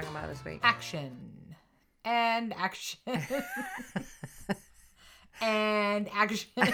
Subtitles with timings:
[0.00, 0.60] talking about this week?
[0.62, 1.16] Action.
[2.04, 3.00] And action.
[5.40, 6.50] and action.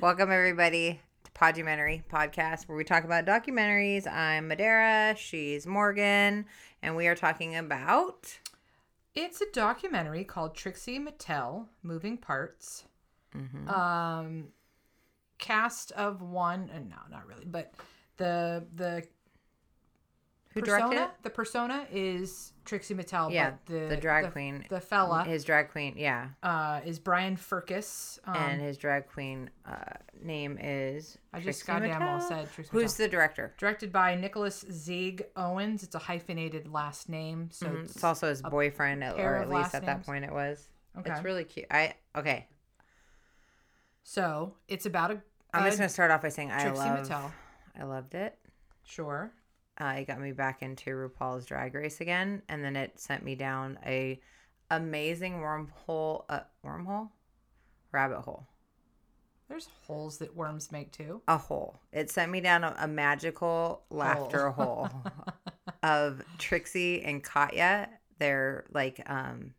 [0.00, 4.06] Welcome everybody to Podumentary Podcast, where we talk about documentaries.
[4.06, 5.16] I'm Madera.
[5.16, 6.44] She's Morgan,
[6.82, 8.38] and we are talking about.
[9.14, 12.84] it's a documentary called Trixie Mattel Moving Parts.
[13.34, 13.70] Mm-hmm.
[13.70, 14.48] Um,
[15.38, 17.72] cast of one, uh, no, not really, but
[18.18, 19.06] the the
[20.54, 21.10] Who persona, directed it?
[21.22, 23.32] the persona is Trixie Mattel.
[23.32, 24.64] Yeah, but the the drag the- queen.
[24.68, 28.18] the fella His drag queen, yeah, uh, is Brian Firkus.
[28.24, 29.74] Um, and his drag queen uh,
[30.22, 31.18] name is.
[31.32, 32.28] I just Trixie goddamn well Mattel.
[32.28, 32.96] said Trixie Who's Mattel.
[32.98, 33.54] the director?
[33.58, 35.82] Directed by Nicholas Zeig Owens.
[35.82, 37.82] It's a hyphenated last name, so Mhm.
[37.84, 40.68] it's, It's also his boyfriend, or at least at that point it was.
[40.98, 41.10] Okay.
[41.12, 41.66] It's really cute.
[41.70, 42.46] I okay.
[44.04, 45.20] so it's about a.
[45.52, 47.08] I'm a just gonna start off by saying I love.
[47.08, 47.30] Mattel.
[47.78, 48.38] I loved it.
[48.84, 49.32] Sure.
[49.80, 53.34] Uh, it got me back into RuPaul's Drag Race again, and then it sent me
[53.34, 54.20] down a
[54.70, 57.10] amazing wormhole, uh, wormhole,
[57.92, 58.46] rabbit hole,
[59.48, 61.22] There's holes that worms make too.
[61.28, 61.80] a hole.
[61.92, 64.88] It sent me down a, a magical laughter hole
[65.82, 67.88] of Trixie and Katya.
[68.18, 69.54] They're like, um,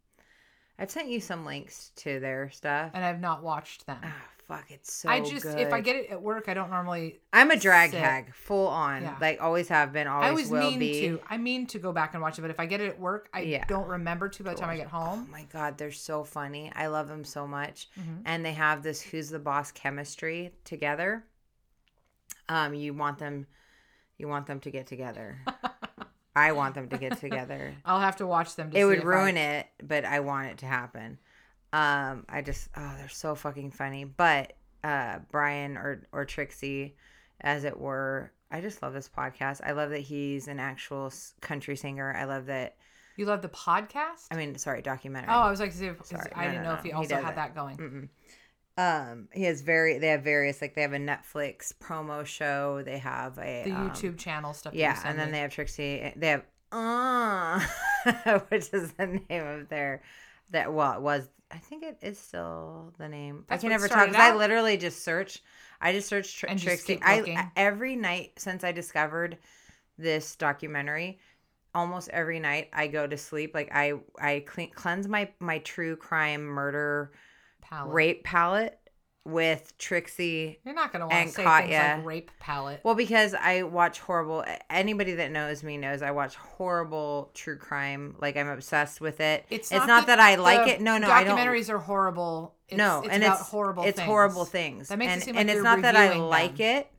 [0.79, 2.91] I've sent you some links to their stuff.
[2.93, 3.99] And I've not watched them.
[4.03, 4.15] Ah,
[4.47, 5.09] fuck, it's so.
[5.09, 7.19] I just if I get it at work, I don't normally.
[7.33, 7.99] I'm a drag sit.
[7.99, 9.03] hag, full on.
[9.03, 9.15] Yeah.
[9.19, 11.01] Like always have been, always, I always will mean be.
[11.01, 11.21] to.
[11.29, 13.29] I mean to go back and watch it, but if I get it at work,
[13.33, 13.65] I Yeah.
[13.65, 15.25] don't remember to by the time I get home.
[15.27, 16.71] Oh my god, they're so funny.
[16.75, 17.89] I love them so much.
[17.99, 18.21] Mhm.
[18.25, 21.23] And they have this who's the boss chemistry together.
[22.49, 23.47] Um you want them
[24.17, 25.39] you want them to get together.
[26.37, 27.73] I want them to get together.
[27.85, 28.71] I'll have to watch them.
[28.71, 31.17] To it would ruin I, it, but I want it to happen.
[31.75, 34.03] Um I just oh, they're so fucking funny.
[34.05, 36.95] But uh Brian or or Trixie
[37.41, 39.61] as it were, I just love this podcast.
[39.63, 42.15] I love that he's an actual country singer.
[42.17, 42.75] I love that
[43.17, 44.27] You love the podcast?
[44.31, 45.29] I mean, sorry, documentary.
[45.31, 45.95] oh, I was like, Sorry.
[46.35, 46.77] I No, didn't no, know no.
[46.77, 47.77] if he He also does had that going.
[47.77, 48.09] Mm-mm.
[48.77, 49.99] Um, he has very.
[49.99, 52.81] They have various like they have a Netflix promo show.
[52.83, 54.73] They have a The um, YouTube channel stuff.
[54.73, 55.31] yeah, and then me.
[55.33, 56.11] they have Trixie.
[56.17, 56.43] They have
[56.73, 57.59] uh,
[58.49, 60.01] which is the name of their
[60.51, 60.73] that.
[60.73, 61.29] Well, it was.
[61.51, 63.45] I think it is still the name.
[63.47, 65.41] That's I can never tell started because I literally just search.
[65.79, 66.95] I just search Tr- And just Trixie.
[66.95, 69.37] keep I every night since I discovered
[69.97, 71.19] this documentary
[71.75, 75.95] almost every night I go to sleep like I I clean, cleanse my my true
[75.95, 77.11] crime murder
[77.61, 77.93] palette.
[77.93, 78.79] rape palette
[79.25, 80.59] with Trixie.
[80.63, 81.79] You're not gonna want and to say Katya.
[81.79, 82.79] things like rape palette.
[82.83, 84.45] Well, because I watch horrible.
[84.69, 88.15] Anybody that knows me knows I watch horrible true crime.
[88.21, 89.45] Like I'm obsessed with it.
[89.49, 90.79] It's It's, not not, that I like it.
[90.81, 91.37] No, no, I don't.
[91.37, 92.53] Documentaries are horrible.
[92.67, 93.83] It's, no, it's and it's horrible.
[93.83, 94.05] It's things.
[94.05, 94.87] horrible things.
[94.89, 96.77] That makes it and, seem and like it's you're not that I like them.
[96.77, 96.91] it.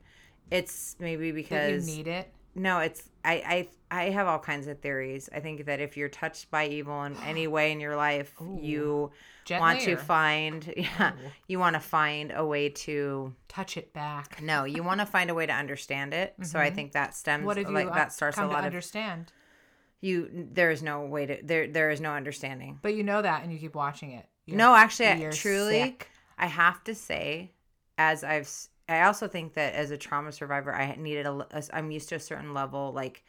[0.50, 2.32] It's maybe That you need it.
[2.54, 5.28] no, it's I I I have all kinds of theories.
[5.34, 8.58] I think that if you're touched by evil in any way in your life, Ooh.
[8.60, 9.10] you
[9.44, 11.30] Gently want to or find yeah, Ooh.
[11.48, 14.40] you want to find a way to touch it back.
[14.42, 16.34] no, you want to find a way to understand it.
[16.42, 16.74] So I Mhm.
[16.74, 19.32] think that stems What have you like that starts a come to lot of understand?
[20.00, 22.78] you there is no way to there there is no understanding.
[22.82, 24.26] But you know that, and you keep watching it.
[24.44, 26.08] You're- no, actually I, truly sick.
[26.38, 27.52] I have to say
[27.98, 28.48] as I've
[28.88, 32.14] I also think that as a trauma survivor I needed a, a- I'm used to
[32.16, 33.24] a certain level like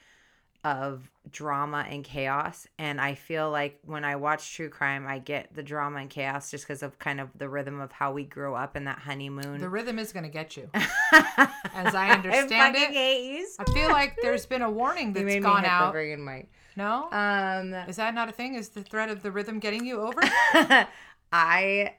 [0.63, 5.53] of drama and chaos and I feel like when I watch true crime I get
[5.55, 8.53] the drama and chaos just because of kind of the rhythm of how we grew
[8.55, 9.61] up in that honeymoon.
[9.61, 10.69] The rhythm is going to get you.
[10.73, 13.47] as I understand I it, you.
[13.59, 15.93] I feel like there's been a warning You that's made gone the out.
[15.93, 16.49] friggin' mic.
[16.75, 18.55] No, Um, is that not a thing?
[18.55, 20.21] Is the threat of the rhythm getting you over?
[21.31, 21.95] I,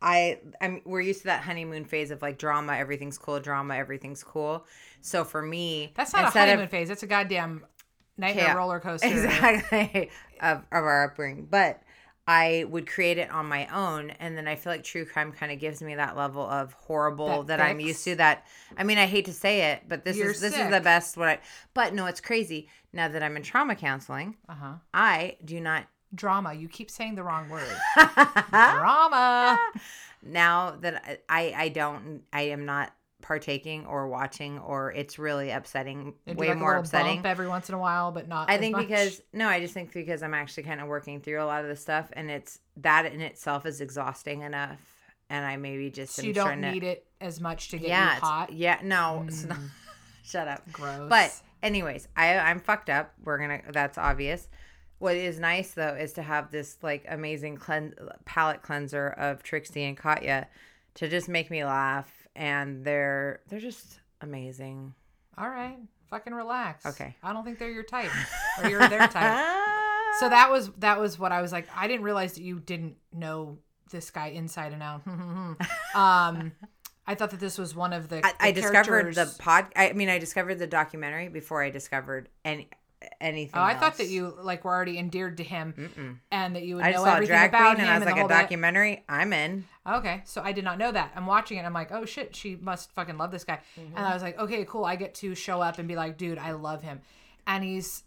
[0.00, 0.80] I, I'm.
[0.84, 2.74] We're used to that honeymoon phase of like drama.
[2.76, 3.40] Everything's cool.
[3.40, 3.74] Drama.
[3.76, 4.64] Everything's cool.
[5.00, 6.88] So for me, That's not a instead of- honeymoon phase.
[6.88, 7.64] That's a goddamn
[8.16, 9.08] nightmare roller coaster.
[9.08, 10.10] exactly
[10.40, 11.46] of, of our upbringing.
[11.50, 11.82] But
[12.26, 15.50] I would create it on my own, and then I feel like true crime kind
[15.50, 18.14] of gives me that level of horrible That that, I'm used to.
[18.16, 18.46] That
[18.76, 21.16] I mean, I hate to say it, but this You're is this is the best.
[21.16, 21.38] What I
[21.74, 22.68] but no, it's crazy.
[22.92, 24.72] Now that I'm in trauma counseling, Uh huh.
[24.94, 26.54] I do not Drama.
[26.54, 27.68] You keep saying the wrong word.
[28.50, 29.58] Drama.
[30.22, 36.14] now that I I don't I am not partaking or watching or it's really upsetting
[36.24, 38.48] It'd way like more upsetting every once in a while, but not.
[38.50, 38.86] I think much.
[38.88, 41.68] because no I just think because I'm actually kind of working through a lot of
[41.68, 44.80] the stuff and it's that in itself is exhausting enough
[45.30, 47.88] and I maybe just so you don't trying to- need it as much to get
[47.88, 48.52] yeah you hot.
[48.52, 49.68] yeah no it's not Mm.
[50.24, 51.08] shut up Gross.
[51.08, 53.12] But anyways, I I'm fucked up.
[53.24, 54.46] We're gonna that's obvious.
[54.98, 59.84] What is nice though is to have this like amazing clean palette cleanser of Trixie
[59.84, 60.48] and Katya
[60.94, 64.94] to just make me laugh, and they're they're just amazing.
[65.36, 65.78] all right,
[66.10, 66.86] Fucking relax.
[66.86, 67.14] Okay.
[67.22, 68.10] I don't think they're your type,
[68.62, 69.46] or you're their type.
[70.18, 71.68] So that was that was what I was like.
[71.76, 73.58] I didn't realize that you didn't know
[73.90, 75.06] this guy inside and out.
[75.94, 76.52] um,
[77.06, 78.24] I thought that this was one of the.
[78.24, 79.66] I, I discovered the pod.
[79.76, 82.68] I mean, I discovered the documentary before I discovered any
[83.20, 83.58] anything.
[83.58, 86.84] Oh, I thought that you like were already endeared to him, and that you would
[86.84, 88.28] I know saw a everything drag about queen, him and I was like, a whole
[88.28, 88.34] bit.
[88.34, 89.04] documentary.
[89.08, 89.64] I'm in.
[89.86, 91.12] Okay, so I did not know that.
[91.16, 91.64] I'm watching it.
[91.64, 93.60] I'm like, oh shit, she must fucking love this guy.
[93.78, 93.96] Mm-hmm.
[93.96, 94.84] And I was like, okay, cool.
[94.84, 97.00] I get to show up and be like, dude, I love him,
[97.46, 98.02] and he's,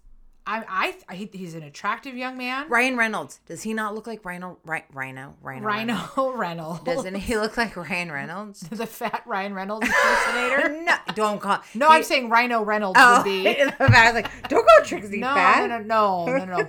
[0.45, 2.67] I, I, he, he's an attractive young man.
[2.67, 3.39] Ryan Reynolds.
[3.45, 4.57] Does he not look like Rhino?
[4.65, 5.35] Rhino?
[5.41, 5.63] Rhino?
[5.63, 6.83] Rhino Reynolds.
[6.83, 8.61] Doesn't he look like Ryan Reynolds?
[8.71, 10.81] the fat Ryan Reynolds impersonator?
[10.85, 11.59] no, don't call.
[11.75, 13.47] no, I'm saying Rhino Reynolds Oh, would be.
[13.49, 15.67] I was like, don't go Trixie no, fat.
[15.69, 16.67] no, no, no, no, no.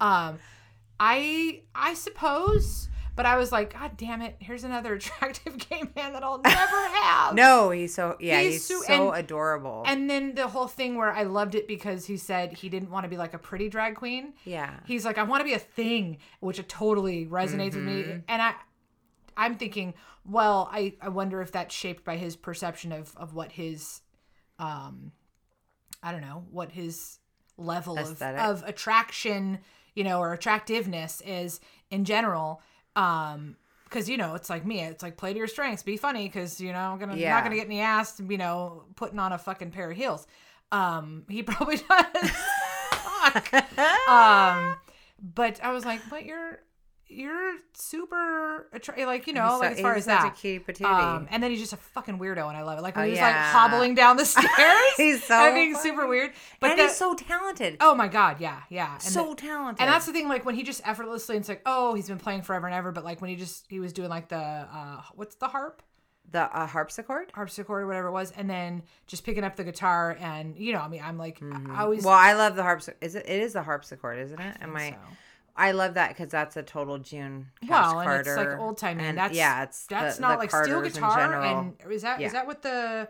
[0.00, 0.38] um,
[1.00, 2.87] I, I suppose,
[3.18, 4.36] but I was like, God damn it!
[4.38, 6.56] Here's another attractive gay man that I'll never
[7.02, 7.34] have.
[7.34, 9.82] No, he's so yeah, He's he's, so- so, and- adorable.
[9.86, 13.04] And then the whole thing where I loved it because he said he didn't want
[13.04, 14.32] to be like a pretty drag queen.
[14.44, 18.10] yeah, He's like, I want to be a thing, which it totally resonates with Mm-hmm.
[18.10, 18.22] me.
[18.28, 18.54] And I,
[19.36, 19.94] I'm thinking,
[20.24, 24.00] well, I, I wonder if that's shaped by his perception of of what his,
[24.58, 25.12] um,
[26.02, 27.18] I don't know, what his
[27.56, 29.58] level of, of attraction,
[29.94, 31.60] you know, or attractiveness is
[31.90, 32.62] in general.
[32.98, 36.26] Um, because you know it's like me, it's like play to your strengths, be funny,
[36.28, 37.30] because you know I'm gonna Yeah.
[37.30, 40.26] not gonna get any ass, you know, putting on a fucking pair of heels.
[40.72, 42.30] Um, he probably does.
[44.08, 44.76] Um,
[45.34, 46.60] but I was like, but you're
[47.10, 50.26] you're super attra- like you know so- like as far as that.
[50.26, 50.84] a cutie patootie.
[50.84, 52.82] Um, and then he's just a fucking weirdo, and I love it.
[52.82, 54.46] Like when Oh, he's like hobbling down the stairs,
[54.96, 55.88] He's so and being funny.
[55.90, 56.32] super weird.
[56.60, 57.76] But and the- he's so talented.
[57.80, 59.80] oh my god, yeah, yeah, and so the- talented.
[59.82, 62.18] and that's the thing, like when he just effortlessly, and it's like, oh, he's been
[62.18, 62.92] playing forever and ever.
[62.92, 65.82] But like when he just he was doing like the uh what's the harp,
[66.30, 67.30] the uh, harpsichord.
[67.34, 70.80] harpsichord or whatever it was, and then just picking up the guitar, and you know,
[70.80, 71.40] I mean, I'm like,
[71.70, 72.98] I always Well, I love the harpsichord.
[73.02, 73.24] Is it?
[73.28, 74.56] It is the harpsichord, isn't it?
[74.60, 74.90] Am I?
[74.90, 74.96] so.
[75.58, 77.48] I love that because that's a total June.
[77.60, 78.20] Cash Well, and Carter.
[78.30, 79.04] it's like old timey.
[79.04, 81.42] and That's yeah, it's that's the, not the like steel Carters in guitar.
[81.42, 82.28] And is that is Yeah.
[82.32, 83.08] that what the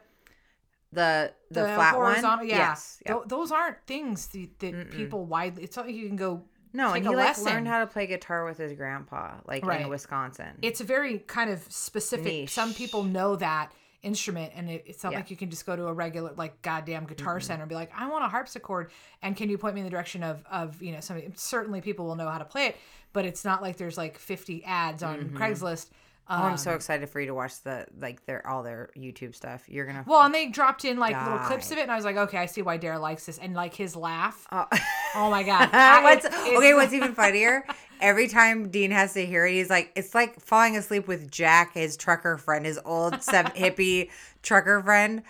[0.93, 2.39] the the, the, flat horizontal?
[2.39, 2.49] one.
[2.49, 3.03] Yeah, Yes.
[3.07, 3.25] Yep.
[3.27, 5.63] those aren't things that, that people widely.
[5.65, 6.43] It's not like you can go.
[6.73, 7.45] No, take and a he like lesson.
[7.47, 9.81] learned how to play guitar with his grandpa, like Right.
[9.83, 10.59] in Wisconsin.
[10.63, 12.25] It's a very kind of specific.
[12.27, 12.51] Niche.
[12.51, 13.73] Some people know that
[14.03, 15.19] instrument, and it, it's not Yeah.
[15.19, 17.91] like you can just go to a regular like goddamn guitar center and be like,
[17.97, 18.91] I want a harpsichord,
[19.23, 21.31] and can you point me in the direction of of you know somebody?
[21.37, 22.77] Certainly, people will know how to play it,
[23.13, 25.37] but it's not like there's like 50 ads on Mm-hmm.
[25.37, 25.87] Craigslist.
[26.31, 29.35] Oh, Um, I'm so excited for you to watch the like their all their YouTube
[29.35, 29.65] stuff.
[29.69, 30.05] You're gonna.
[30.07, 32.39] Well, and they dropped in like little clips of it, and I was like, okay,
[32.39, 34.47] I see why Dare likes this, and like his laugh.
[34.53, 34.67] Oh.
[35.15, 35.71] Oh my god!
[35.73, 36.57] I- what's it's- okay?
[36.57, 37.65] it's- What's even funnier?
[38.01, 41.75] Every time Dean has to hear it, he's like, it's like falling asleep with Jack,
[41.75, 44.11] his trucker friend, his old seven hippie
[44.43, 45.23] trucker friend.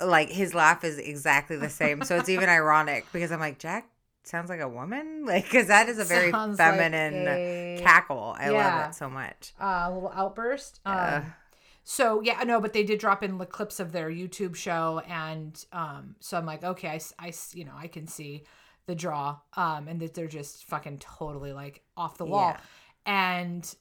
[0.00, 3.86] Like his laugh is exactly the same, so it's even ironic because I'm like, Jack
[4.24, 8.34] sounds like a woman, like because that is a very Sounds like feminine a- cackle.
[8.38, 8.76] I Yeah.
[8.80, 9.52] love it so much.
[9.60, 10.80] uh, a little outburst.
[10.84, 11.34] Um,
[11.84, 15.64] so yeah, no, but they did drop in the clips of their YouTube show, and
[15.72, 18.44] um, so I'm like, okay, I, I you know, I can see
[18.86, 22.60] the draw, um, and that they're just fucking totally like off the wall, Yeah.
[23.06, 23.74] and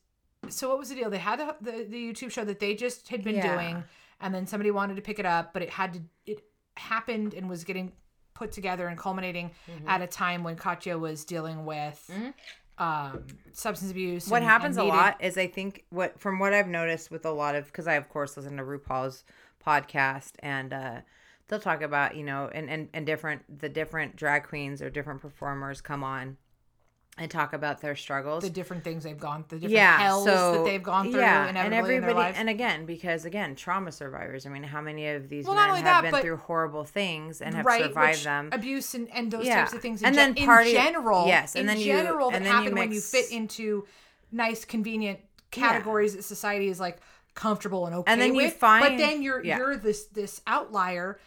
[0.49, 1.09] so what was the deal?
[1.11, 3.55] They had the, the the YouTube show that they just had been Yeah.
[3.55, 3.83] doing,
[4.19, 6.43] and then somebody wanted to pick it up, but it had to it
[6.77, 7.91] happened and was getting
[8.41, 9.87] put together and culminating Mm-hmm.
[9.87, 11.99] at a time when Katya was dealing with.
[12.77, 14.27] Um, substance abuse.
[14.27, 17.25] What and- happens and a lot is I think what from what I've noticed with
[17.25, 19.23] a lot of because I of course listen to RuPaul's
[19.63, 20.97] podcast and uh
[21.47, 25.21] they'll talk about you know and and, and different the different drag queens or different
[25.21, 26.37] performers come on
[27.17, 30.23] and talk about their struggles the different things they've gone, through the different yeah hells
[30.25, 33.53] so that they've gone through, yeah and inevitably in their everybody and again because again
[33.53, 36.37] trauma survivors i mean how many of these Well, men have that, been but- through
[36.37, 39.61] horrible things and have right, survived them abuse and, and those Yeah.
[39.61, 42.31] types of things, in And then party- in general, yes, and in then you- general,
[42.31, 43.85] that you happen when you fit into
[44.31, 45.19] nice, convenient
[45.51, 46.99] categories that society is like
[47.35, 48.59] comfortable and okay And then you with.
[48.59, 49.55] but then you're yeah.
[49.55, 49.61] Mm-hmm.
[49.61, 51.19] you're this this outlier,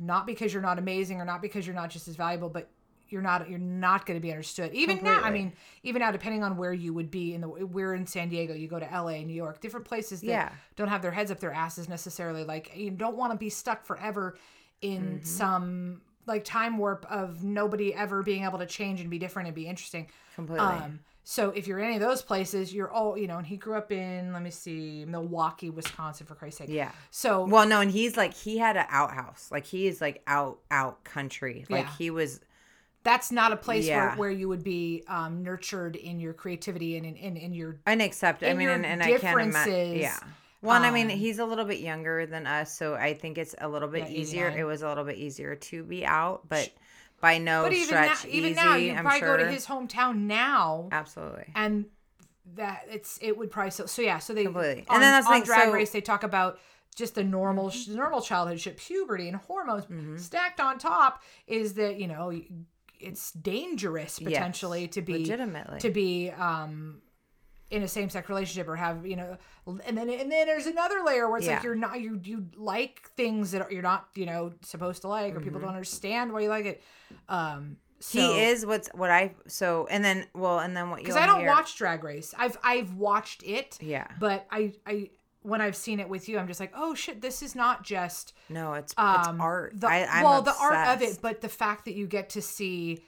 [0.00, 2.68] not because you're not amazing or not because you're not just as valuable, but
[3.10, 4.72] you're not you're not going to be understood.
[4.74, 7.94] Even now, I mean, even now, depending on where you would be in the we're
[7.94, 10.48] in San Diego, you go to L.A., New York, different places that Yeah.
[10.76, 12.44] don't have their heads up their asses necessarily.
[12.44, 14.36] Like you don't want to be stuck forever
[14.82, 15.24] in Mm-hmm.
[15.24, 19.54] some like time warp of nobody ever being able to change and be different and
[19.54, 20.08] be interesting.
[20.34, 23.38] completely Um, so if you're in any of those places, you're all you know.
[23.38, 26.70] And he grew up in let me see, Milwaukee, Wisconsin, for Christ's sake.
[26.70, 29.48] yeah So Well, no, and he's like he had an outhouse.
[29.50, 31.66] Like he is like out out country.
[31.68, 31.90] Like Yeah.
[31.98, 32.40] he was
[33.04, 34.08] that's not a place Yeah.
[34.10, 37.78] where, where you would be um, nurtured in your creativity and in, in, in your
[37.86, 38.48] unaccepted.
[38.48, 39.96] I mean, and, and I can't imagine.
[39.96, 40.16] Yeah,
[40.62, 43.38] Well, and I mean, Um, he's a little bit younger than us, so I think
[43.38, 44.46] it's a little bit Yeah, easier.
[44.48, 44.60] 89.
[44.60, 46.70] It was a little bit easier to be out, but
[47.20, 48.60] by no but even now, stretch even easy.
[48.60, 49.36] now, you I'm probably sure.
[49.38, 51.46] go to his hometown now, Absolutely.
[51.54, 51.86] and
[52.54, 54.18] that it's it would probably so, so yeah.
[54.18, 54.84] So they Completely.
[54.88, 56.58] And then that's on like, Drag so- Race they talk about
[56.96, 60.16] just the normal normal childhood shit, puberty and hormones Mm-hmm.
[60.16, 62.32] stacked on top is that you know
[63.00, 65.80] it's dangerous Yes, potentially to be legitimately.
[65.80, 67.00] to be um
[67.70, 69.36] in a same-sex relationship or have you know
[69.66, 71.54] and then and then there's another layer where it's Yeah.
[71.56, 75.32] like you're not you you like things that you're not you know supposed to like
[75.34, 75.44] or Mm-hmm.
[75.44, 76.82] people don't understand why you like it
[77.28, 81.04] um so, he is what's what I so and then well and then what you
[81.06, 82.32] because I don't watch Drag Race.
[82.38, 84.06] I've I've watched it, Yeah.
[84.20, 85.10] but I I
[85.48, 88.34] when I've seen it with you, I'm just like, oh shit, this is not just
[88.48, 89.80] No, it's um, it's art.
[89.80, 93.02] The, I, well, the art of it, but the fact that you get to see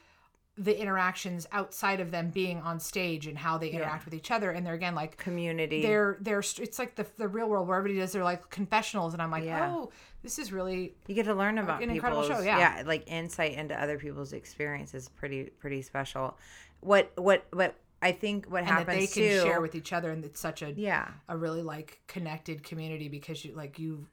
[0.56, 4.50] the interactions outside of them being on stage and how they interact with each other,
[4.50, 5.82] and they're again like community.
[5.82, 9.22] they're they're it's like the the real world where everybody does their like confessionals, and
[9.22, 9.72] I'm like, Yeah.
[9.72, 9.90] oh,
[10.22, 12.58] this is really You get to learn about an incredible show, yeah.
[12.58, 16.36] Yeah like insight into other people's experience is pretty pretty special.
[16.80, 19.42] What what what I think what and happens that they can too.
[19.42, 23.44] share with each other, and it's such a yeah, a really like connected community because
[23.44, 24.06] you like you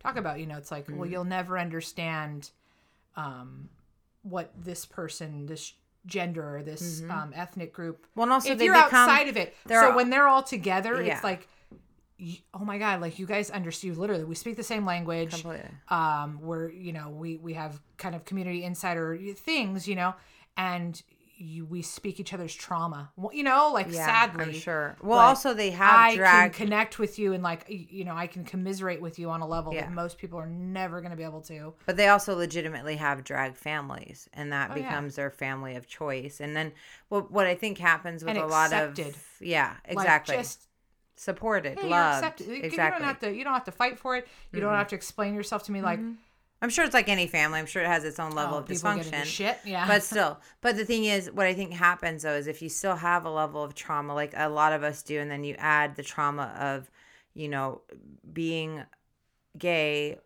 [0.00, 0.96] talk about you know it's like Mm-hmm.
[0.98, 2.50] well you'll never understand
[3.16, 3.68] um
[4.22, 5.74] what this person this
[6.06, 8.64] gender or this um ethnic group Well, and also if Mm-hmm.
[8.64, 11.14] you're become- outside of it so all- when they're all together Yeah.
[11.14, 11.48] it's like
[12.54, 15.68] oh my god like you guys understand literally we speak the same language completely.
[15.88, 20.14] um where you know we we have kind of community insider things you know
[20.56, 21.02] and
[21.42, 24.96] you, we speak each other's trauma Well, you know like Yeah, sadly I'm sure.
[25.02, 26.52] Well, also they have I drag.
[26.52, 29.46] can connect with you and like you know I can commiserate with you on a
[29.46, 29.82] level Yeah.
[29.82, 31.74] that most people are never going to be able to.
[31.86, 34.82] But they also legitimately have drag families, and that Oh, yeah.
[34.84, 36.40] becomes their family of choice.
[36.40, 36.72] And then,
[37.08, 38.98] what what I think happens with And a lot of
[39.40, 40.68] yeah, Like, exactly just
[41.16, 42.48] supported, hey, loved, accepted.
[42.64, 42.68] Exactly.
[42.70, 42.82] Mm-hmm.
[42.84, 43.36] You don't have to.
[43.36, 44.26] You don't have to fight for it.
[44.52, 46.00] You don't have to explain yourself to me like
[46.62, 47.58] I'm sure it's like any family.
[47.58, 49.24] I'm sure it has its own level oh, of people get into dysfunction.
[49.24, 49.58] shit.
[49.64, 52.68] Yeah, but still but the thing is what i think happens though is if you
[52.68, 55.54] still have a level of trauma like a lot of us do and then you
[55.58, 56.90] add the trauma of
[57.34, 57.82] you know
[58.32, 58.84] being
[59.58, 60.18] gay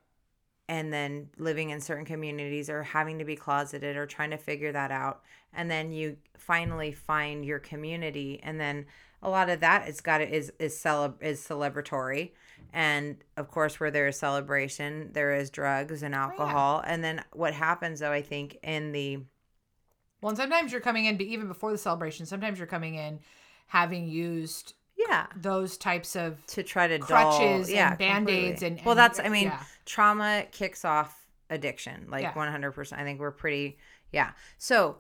[0.69, 4.73] and then living in certain communities or having to be closeted or trying to figure
[4.73, 8.85] that out and then you finally find your community and then
[9.23, 12.33] a lot of that is got is is celeb is celebratory
[12.73, 17.23] and of course where there is celebration there is drugs and oh, alcohol and then
[17.33, 19.19] what happens though i think in the
[20.23, 23.21] well, and sometimes you're coming in, but even before the celebration, sometimes you're coming in
[23.67, 28.79] having used yeah those types of to try to dull, Crutches yeah, and Band-Aids completely.
[28.79, 29.61] and- well that's i mean yeah.
[29.85, 32.33] trauma kicks off addiction like Yeah.
[32.33, 33.77] 100% i think we're pretty
[34.13, 34.99] yeah so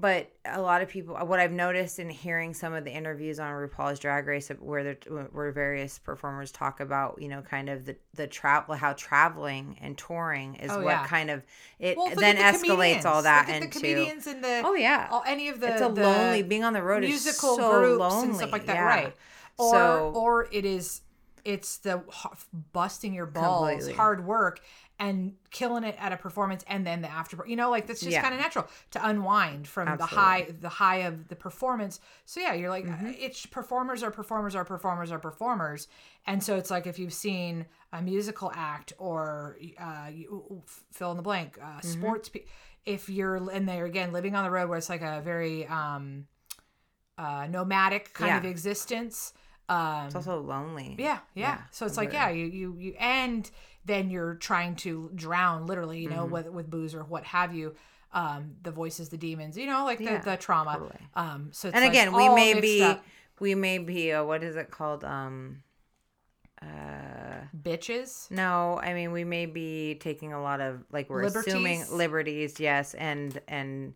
[0.00, 3.50] but a lot of people what i've noticed in hearing some of the interviews on
[3.52, 4.96] rupaul's drag race where there
[5.32, 9.96] where various performers talk about you know kind of the the travel how traveling and
[9.98, 11.06] touring is Oh, what yeah.
[11.06, 11.42] kind of
[11.78, 15.08] it Well, then the escalates all that Look into the comedians and the oh yeah
[15.10, 17.70] all, any of the it's a the lonely being on the road musical is so
[17.80, 18.84] groups lonely and stuff like that, yeah.
[18.84, 19.16] right?
[19.58, 21.02] Or So- or it is
[21.44, 22.02] it's the
[22.72, 23.94] busting your balls, Completely.
[23.94, 24.60] hard work,
[25.06, 27.44] and killing it at a performance, and then the after.
[27.46, 28.22] You know, like that's just Yeah.
[28.22, 31.94] kind of natural to unwind from the high the high of the performance.
[32.24, 33.12] So yeah, you're like Mm-hmm.
[33.26, 35.88] it's performers are performers are performers are performers,
[36.26, 41.16] and so it's like if you've seen a musical act or uh, you, fill in
[41.16, 41.90] the blank uh, Mm-hmm.
[41.90, 42.28] sports.
[42.28, 42.46] pe-
[42.86, 46.26] If you're and they're again living on the road where it's like a very um,
[47.18, 48.38] uh, nomadic kind Yeah.
[48.38, 49.32] of existence.
[49.68, 53.48] Um, it's also lonely yeah, yeah, Yeah, So it's like, yeah, you, you, you, and
[53.84, 56.18] then you're trying to drown, literally, you Mm-hmm.
[56.18, 57.74] know, with with booze or what have you.
[58.14, 60.72] Um, the voices, the demons, you know, like the, Yeah, the trauma.
[60.74, 60.98] totally.
[61.14, 63.04] Um, so it's and like again we may be up.
[63.40, 65.62] we may be uh, what is it called um
[66.60, 66.66] uh
[67.62, 68.30] bitches.
[68.30, 71.92] no i mean we may be taking a lot of like we're assuming Liberties?
[71.92, 73.94] liberties yes and and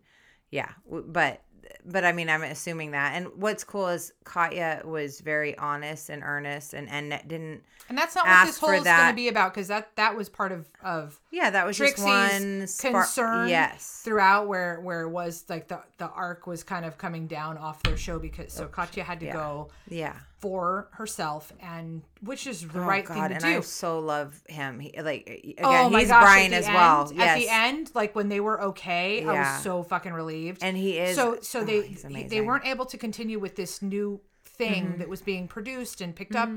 [0.51, 1.41] yeah but
[1.85, 3.13] but i mean i'm assuming that.
[3.15, 8.15] And what's cool is katya was very honest and earnest and and didn't And that's
[8.15, 10.69] not what this whole is going to be about because that that was part of
[10.83, 15.43] of yeah that was just Trixie's one spark- concern yes throughout where where it was
[15.49, 19.03] like the the arc was kind of coming down off their show because so Katya
[19.03, 19.33] had to yeah.
[19.33, 23.57] go yeah for herself and which is the Oh, right God, thing to and do.
[23.57, 24.79] I so love him.
[24.79, 27.07] He, like again, oh my he's gosh, Brian as the well.
[27.09, 30.63] end- yes, At the end, like when they were okay, I was so fucking relieved.
[30.63, 31.87] and he is so so oh, they they.
[31.87, 32.45] Mm-hmm.
[32.45, 36.49] weren't able to continue with this new thing that was being produced and picked up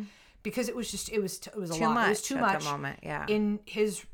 [0.43, 1.95] because it was just it was t- it was a too lot.
[1.95, 2.99] much it was too at much the moment.
[3.03, 4.05] Yeah, in his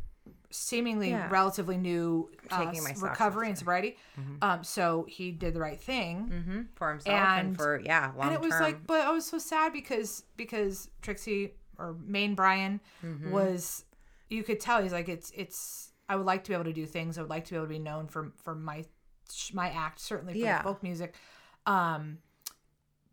[0.51, 1.29] seemingly Yeah.
[1.31, 3.97] relatively new uh, my recovery and sobriety.
[4.43, 6.27] Um, so he did the right thing.
[6.45, 8.63] hmm for himself and, and- for yeah, long and it was term.
[8.63, 13.31] like but i was so sad because because trixie or main Brian Mm-hmm.
[13.31, 13.85] was
[14.29, 16.87] you could tell he's like it's it's I would like to be able to do
[16.87, 17.19] things.
[17.19, 18.85] I would like to be able to be known for for my
[19.53, 20.63] my act certainly for Yeah.
[20.63, 21.15] folk music.
[21.67, 22.19] Um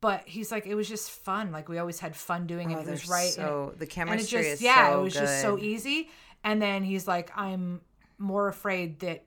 [0.01, 1.51] but he's like it was just fun.
[1.51, 2.75] Like we always had fun doing it.
[2.77, 3.23] Oh, It was right.
[3.25, 6.09] and- So the and it chemistry just is yeah, so it was just so easy.
[6.43, 7.81] And then he's like, I'm
[8.17, 9.25] more afraid that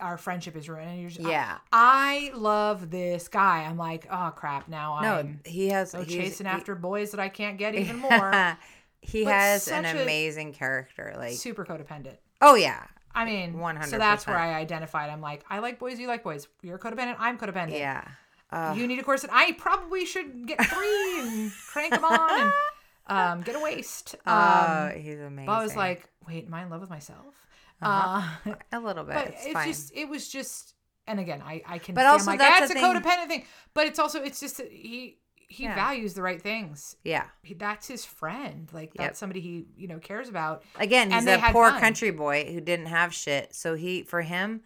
[0.00, 0.90] our friendship is ruined.
[0.90, 1.58] And you're just, Yeah.
[1.72, 3.62] I, I love this guy.
[3.64, 5.90] I'm like, oh crap, now No, I'm he has.
[5.92, 8.58] so chasing he- after boys that I can't get even more.
[9.00, 11.14] he But has an amazing character.
[11.16, 12.16] Like, Super codependent.
[12.40, 13.84] oh yeah, I mean, 100%.
[13.86, 15.08] so that's where I identified.
[15.10, 16.48] I'm like, I like boys, you like boys.
[16.62, 17.78] You're codependent, I'm codependent.
[17.78, 18.02] yeah.
[18.50, 19.30] Uh, You need a corset.
[19.32, 22.52] I probably should get three and crank them on and
[23.16, 24.14] um, get a waist.
[24.26, 25.46] Um, uh, he's amazing.
[25.46, 27.34] but I was like, wait, am I in love with myself?
[27.80, 28.50] Uh-huh.
[28.50, 29.14] Uh, a little bit.
[29.14, 30.74] but it's, it's just it was just
[31.08, 33.88] and again i i can But also like that's that's a thing- codependent thing but
[33.88, 35.74] it's also it's just he he Yeah.
[35.74, 37.24] values the right things yeah.
[37.42, 39.04] he, that's his friend like Yep.
[39.04, 41.80] that's somebody he you know cares about Again, he's And a poor fun.
[41.80, 43.52] country boy who didn't have shit.
[43.52, 44.60] So he, for him,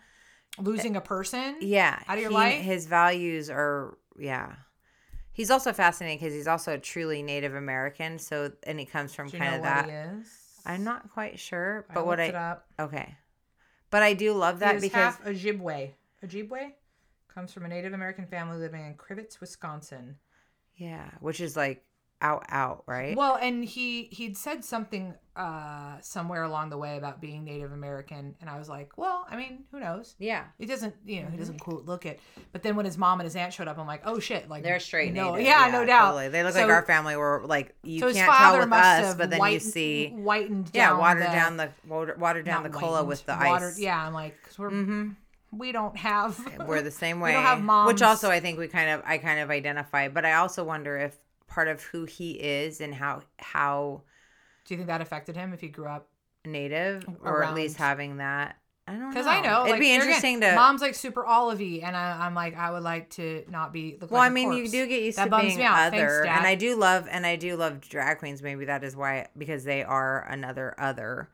[0.59, 2.61] losing a person yeah, Out of your he- life?
[2.61, 4.57] His values are, yeah.
[5.37, 8.19] He's also fascinating because he's also truly Native American.
[8.19, 9.85] So, and he comes from kind of that.
[9.85, 10.27] he is
[10.65, 13.17] I'm not quite sure, I but what I it up okay,
[13.91, 15.91] but I do love that because half ojibwe
[16.25, 16.73] ojibwe
[17.29, 20.17] comes from a native american family living in Crivitz wisconsin
[20.77, 21.85] yeah, which is like
[22.21, 23.17] out out right.
[23.17, 28.35] Well, and he he'd said something uh somewhere along the way about being Native American,
[28.41, 30.15] and I was like, well, I mean, who knows?
[30.19, 31.39] yeah, He doesn't, you know, he Mm-hmm.
[31.39, 32.21] doesn't quote look it.
[32.53, 34.63] But then when his mom and his aunt showed up, I'm like, oh shit, like
[34.63, 35.47] they're straight no, native.
[35.47, 36.07] yeah, no doubt.
[36.07, 36.29] Totally.
[36.29, 37.17] They look So- like our family.
[37.17, 40.99] Where like you so can't tell with us, but then you see whitened yeah, down
[41.01, 43.79] water the, down the water, water down the not cola whitened, with the water, ice.
[43.79, 45.11] Yeah, I'm like, 'cause we're hmm
[45.53, 47.31] we don't have We're the same way.
[47.33, 47.93] We don't have moms.
[47.93, 50.97] Which also I think we kind of I kind of identify, but I also wonder
[50.99, 51.17] if
[51.47, 54.03] part of who he is and how how
[54.67, 56.09] Do you think that affected him if he grew up?
[56.47, 58.57] native or at least having that.
[58.89, 59.09] I don't know.
[59.09, 60.55] Because I know it'd like, be there again, interesting to.
[60.55, 63.99] Mom's like super olivey, and I, I'm like, I would like to not be.
[64.01, 66.55] Well, like I mean, you do get used That to being other, Thanks, and I
[66.55, 68.43] do love and I do love drag queens.
[68.43, 71.29] Maybe that is why because they are another other.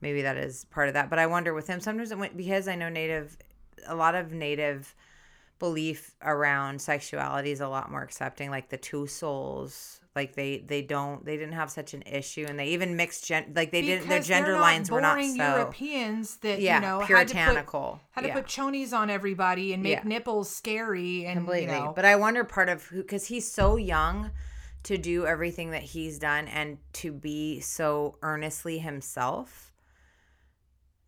[0.00, 1.10] Maybe that is part of that.
[1.10, 3.36] But I wonder with him sometimes it went because I know native,
[3.86, 4.94] a lot of native
[5.58, 8.50] belief around sexuality is a lot more accepting.
[8.50, 12.58] Like the two souls, like they they don't they didn't have such an issue, and
[12.58, 16.60] they even mixed gen like they didn't their gender lines were not so Europeans that
[16.60, 18.00] yeah you know had to put puritanical.
[18.12, 18.34] had to yeah.
[18.34, 20.02] put chonies on everybody and make Yeah.
[20.04, 21.74] nipples scary and completely.
[21.74, 24.30] you know But I wonder part of who because he's so young
[24.84, 29.72] to do everything that he's done and to be so earnestly himself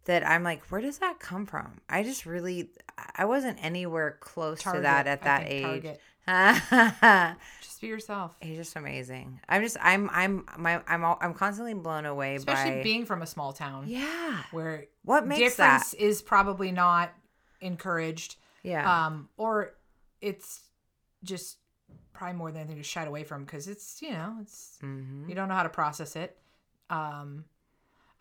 [0.07, 1.81] that I'm like, where does that come from?
[1.89, 2.71] I just really
[3.17, 5.99] I wasn't anywhere close Target, to that at that age.
[7.77, 8.35] Just be yourself.
[8.41, 9.39] he's just amazing.
[9.51, 13.21] I'm just I'm I'm my I'm all, I'm constantly blown away Especially by being from
[13.21, 14.45] a small town yeah.
[14.51, 17.13] where What makes difference is probably not
[17.61, 18.37] encouraged.
[18.63, 19.07] Yeah.
[19.07, 19.75] Um, or
[20.23, 20.63] it's
[21.23, 21.59] just
[22.15, 25.35] probably more than anything to shied away from because it's you know it's hmm you
[25.35, 26.39] don't know how to process it.
[26.89, 27.45] Um,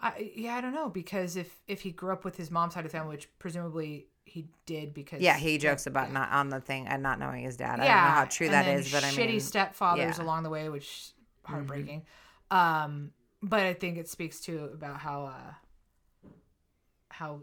[0.02, 2.84] I yeah I don't know because if if he grew up with his mom's side
[2.86, 6.14] of the family, which presumably he did because Yeah, he jokes about yeah.
[6.16, 7.80] not on the thing and not knowing his dad.
[7.80, 10.12] I yeah, don't know how true that but I mean shitty stepfathers yeah.
[10.12, 10.22] Mm-hmm.
[10.22, 11.14] along the way, which is
[11.46, 12.04] heartbreaking.
[12.52, 13.12] Um,
[13.42, 16.30] but I think it speaks to about how uh,
[17.10, 17.42] how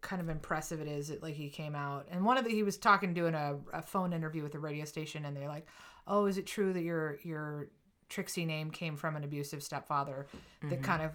[0.00, 2.62] kind of impressive it is that like he came out and one of the he
[2.62, 5.66] was talking doing a, a phone interview with a radio station and they're like
[6.06, 7.68] oh is it true that your your
[8.08, 10.26] trixie name came from an abusive stepfather
[10.62, 10.70] Mm-hmm.
[10.70, 11.10] that kind of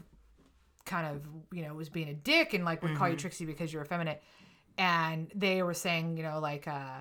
[0.86, 1.22] kind of
[1.54, 2.98] you know was being a dick and like would Mm-hmm.
[3.00, 4.22] call you trixie because you're effeminate
[4.78, 7.00] and they were saying you know like uh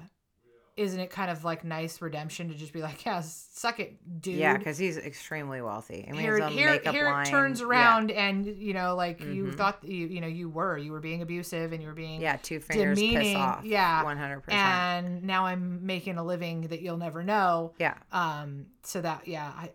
[0.74, 4.36] isn't it kind of like nice redemption to just be like yeah suck it dude
[4.36, 6.06] yeah, because he's extremely wealthy.
[6.08, 7.26] I mean, here, here, here line.
[7.26, 7.66] it turns yeah.
[7.66, 9.56] around and you know like you Mhm.
[9.58, 12.36] thought you you know you were you were being abusive and you were being Yeah,
[12.42, 13.64] two fingers piss off.
[13.66, 14.60] yeah, one hundred percent.
[14.62, 17.94] and now i'm making a living that you'll never know Yeah.
[18.10, 19.70] um so that yeah i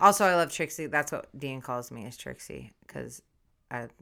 [0.00, 0.86] Also, I love Trixie.
[0.86, 3.20] That's what Dean calls me is Trixie because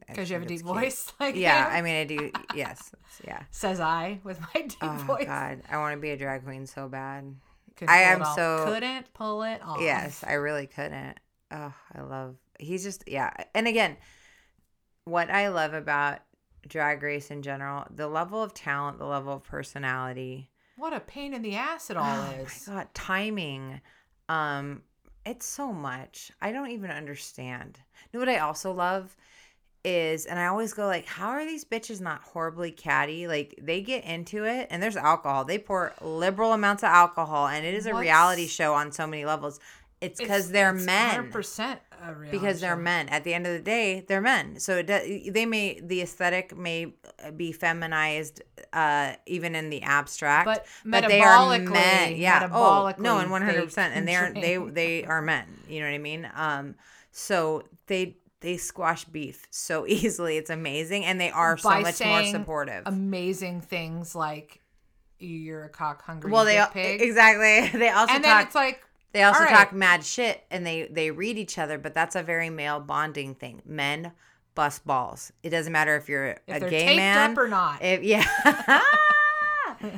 [0.07, 0.67] because you have a deep cute.
[0.67, 2.31] voice like Yeah, I mean, I do.
[2.55, 2.91] Yes,
[3.25, 3.43] yeah.
[3.51, 4.99] says i with my deep voice.
[5.01, 7.35] Oh voice God, I want to be a drag queen so bad.
[7.75, 11.17] Couldn't I am so- couldn't pull it off Yes, I really couldn't.
[11.51, 12.35] Oh, I love.
[12.59, 13.31] He's just yeah.
[13.55, 13.97] And again,
[15.05, 16.19] what I love about
[16.67, 20.49] Drag Race in general, the level of talent, the level of personality.
[20.75, 23.81] what a pain in the ass it all oh is my god, timing.
[24.27, 24.83] Um,
[25.25, 26.31] it's so much.
[26.41, 27.79] I don't even understand.
[28.11, 29.15] You know what I also love
[29.83, 33.27] is, and I always go like, how are these bitches not horribly catty?
[33.27, 35.45] Like they get into it, and there's alcohol.
[35.45, 39.25] They pour liberal amounts of alcohol, and it is a reality show on so many
[39.25, 39.59] levels.
[40.01, 41.29] It's because they're it's men.
[41.29, 42.81] 100% a reality because they're show.
[42.81, 43.09] men.
[43.09, 44.57] At the end of the day, they're men.
[44.59, 46.93] So it does, they may the aesthetic may
[47.35, 50.45] be feminized, uh, even in the abstract,
[50.85, 52.15] But they are metabolically- men.
[52.15, 52.49] Yeah.
[52.51, 53.93] Oh no, and one hundred percent.
[53.93, 55.45] they And they are they they are men.
[55.67, 56.29] You know what I mean?
[56.33, 56.75] Um.
[57.11, 60.37] So they they squash beef so easily.
[60.37, 62.83] It's amazing, and they are so By much more saying supportive.
[62.85, 64.61] amazing things like
[65.19, 67.01] you're a cock hungry well, they al- pig.
[67.01, 67.69] exactly.
[67.79, 68.45] They also and then talk.
[68.45, 69.49] it's like They also right.
[69.49, 73.35] talk mad shit and they they read each other, but that's a very male bonding
[73.35, 73.61] thing.
[73.65, 74.13] Men
[74.55, 75.31] bust balls.
[75.43, 77.81] It doesn't matter if you're if a they're gay taped man up or not.
[77.83, 78.25] If yeah.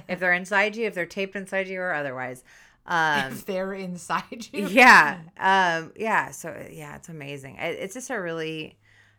[0.07, 2.43] if they're inside you, if they're taped inside you or otherwise.
[2.85, 4.67] Um if they're inside you.
[4.67, 5.19] yeah.
[5.37, 7.55] Um yeah, so yeah, it's amazing.
[7.57, 8.77] It, it's just a really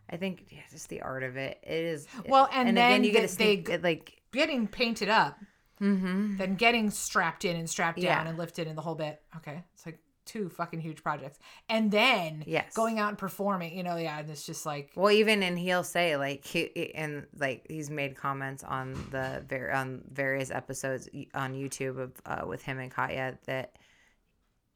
[0.09, 1.59] I think yeah, just the art of it.
[1.63, 5.37] It is Well, and then you get to sneak they- it, like Getting painted up,
[5.79, 6.39] mhm.
[6.39, 8.15] then getting strapped in and strapped Yeah.
[8.17, 9.21] down and lifted in the whole bit.
[9.37, 9.63] Okay.
[9.75, 11.39] It's like two fucking huge projects.
[11.69, 12.73] And then Yes.
[12.73, 15.83] going out and performing, you know, yeah, and it's just like Well, even and he'll
[15.83, 21.53] say like he and like he's made comments on the ver- on various episodes on
[21.53, 23.77] YouTube of uh, with him and Katya that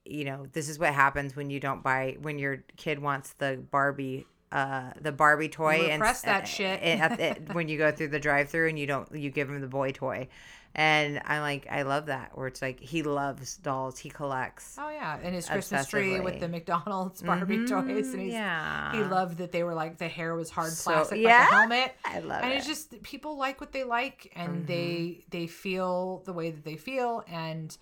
[0.06, 3.62] you know this is what happens when you don't buy when your kid wants the
[3.72, 6.82] Barbie uh the Barbie toy and Repress that uh, shit.
[6.82, 9.92] the- when you go through the drive-through and you don't you give him the boy
[9.92, 10.28] toy.
[10.76, 14.78] And I'm like I love that where it's like he loves dolls, he collects.
[14.80, 18.92] Oh yeah, and his Christmas tree with the McDonald's Barbie Mhm, toys, and he's, yeah.
[18.92, 21.56] he loved that they were like the hair was hard So- plastic, yeah, like a
[21.56, 21.96] helmet.
[22.06, 22.58] I love and it.
[22.58, 24.66] it's just people like what they like, and Mm-hmm.
[24.68, 27.76] they they feel the way that they feel, and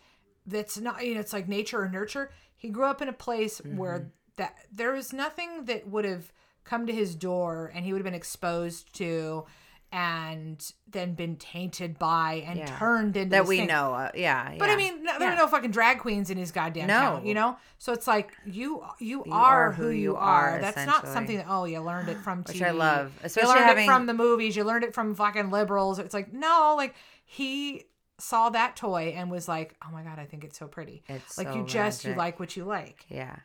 [0.47, 2.31] that's not you know it's like nature or nurture.
[2.55, 3.77] He grew up in a place Mm-hmm.
[3.77, 6.31] where that there was nothing that would have
[6.65, 9.45] come to his door, and he would have been exposed to.
[9.91, 12.65] And then been tainted by and Yeah.
[12.77, 13.67] turned into that we thing.
[13.67, 13.93] know.
[13.93, 14.69] Uh, yeah, But.
[14.69, 15.35] I mean, no, there Yeah.
[15.35, 17.25] are no fucking drag queens in his goddamn town, No.
[17.29, 17.55] you know.
[17.77, 20.59] So it's like you you, You are, who you are.
[20.59, 22.47] That's not something that oh you learned it from TV.
[22.55, 24.57] Which I love, You especially learned having- it from the movies.
[24.57, 25.97] You learned it from fucking liberals.
[25.97, 27.85] It's like no, like he
[28.17, 31.03] saw that toy and was like, oh my god, I think it's so pretty.
[31.07, 33.37] It's like so you just you like what you like, Yeah.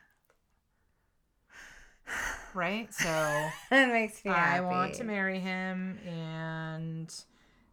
[2.55, 2.92] Right?
[2.92, 3.09] So
[3.70, 4.64] it makes me I happy.
[4.64, 7.14] want to marry him and.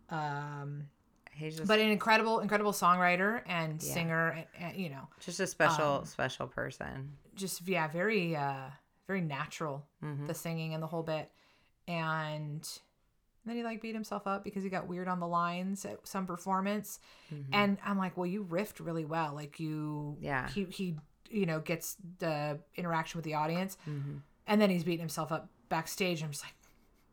[0.10, 0.88] Um,
[1.34, 3.93] He's just, but an incredible, incredible songwriter and Yeah.
[3.93, 7.15] singer, and, and, you know, just a special, um, special person.
[7.36, 8.69] just yeah very uh
[9.06, 10.26] very natural Mhm.
[10.26, 11.32] the singing and the whole bit
[11.88, 12.67] and
[13.45, 16.26] then he like beat himself up because he got weird on the lines at some
[16.26, 17.00] performance
[17.32, 17.45] Mhm.
[17.54, 20.47] and i'm like well you riffed really well like you Yeah.
[20.50, 20.97] he he
[21.31, 24.21] you know gets the interaction with the audience Mhm.
[24.47, 26.53] and then he's beating himself up backstage i'm just like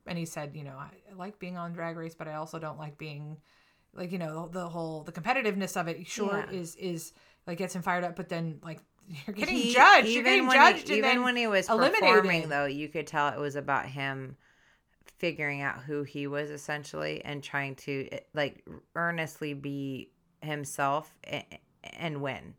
[0.06, 2.58] and he said you know I, I like being on drag race but i also
[2.58, 3.38] don't like being
[3.94, 6.56] like you know the, the whole the competitiveness of it sure Yeah.
[6.58, 7.12] is is
[7.46, 8.80] like gets him fired up but then like
[9.26, 11.46] you're getting He- judged you're even getting when judged he, and even then when he
[11.46, 14.36] was performing, though, you could tell it was about him
[15.18, 20.10] figuring out who he was essentially and trying to eh, like earnestly be
[20.42, 21.44] himself and,
[21.98, 22.54] and win.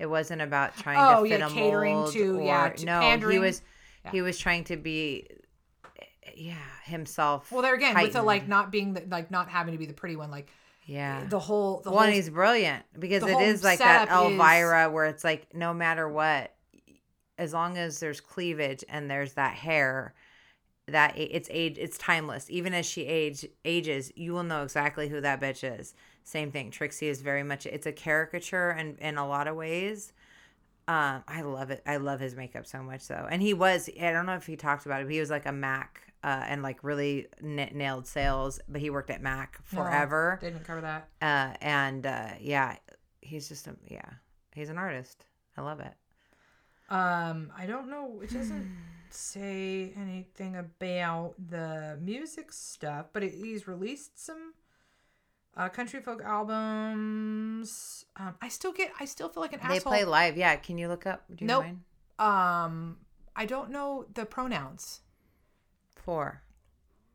[0.00, 2.84] It wasn't about trying Oh, to fit yeah, a catering mold to- or, yeah, to
[2.86, 3.28] no.
[3.30, 3.62] He was
[4.04, 4.10] Yeah.
[4.12, 5.28] he was trying to be
[6.34, 7.50] yeah himself.
[7.52, 9.92] well there again with the like not being the, like not having to be the
[9.92, 10.48] pretty one like
[10.86, 14.32] yeah the whole the One, whole he's brilliant because it is like that setup is-
[14.32, 16.54] Elvira where it's like no matter what,
[17.36, 20.14] as long as there's cleavage and there's that hair,
[20.88, 22.46] that it's age, it's timeless.
[22.50, 25.94] Even as she age ages, you will know exactly who that bitch is.
[26.30, 26.70] Same thing.
[26.70, 30.12] Trixie is very much it's a caricature and in a lot of ways.
[30.86, 31.82] Um, I love it.
[31.86, 33.26] I love his makeup so much though.
[33.30, 35.46] And he was I don't know if he talked about it, but he was like
[35.46, 39.78] a Mac uh, and like really n- nailed sales, but he worked at Mac No,
[39.82, 42.76] forever didn't cover that uh, and uh, yeah,
[43.20, 44.08] he's just a yeah,
[44.54, 45.26] he's an artist.
[45.56, 45.94] I love it.
[46.88, 48.68] um i don't know it doesn't
[49.10, 54.54] say anything about the music stuff but it, he's released some
[55.56, 59.92] uh, country folk albums um i still get i still feel like an They asshole
[59.92, 60.36] They play live.
[60.36, 61.24] Yeah, can you look up?
[61.34, 61.64] Do you Nope.
[61.64, 61.80] mind?
[62.18, 62.98] um
[63.34, 65.00] i don't know the pronouns
[65.96, 66.42] Four.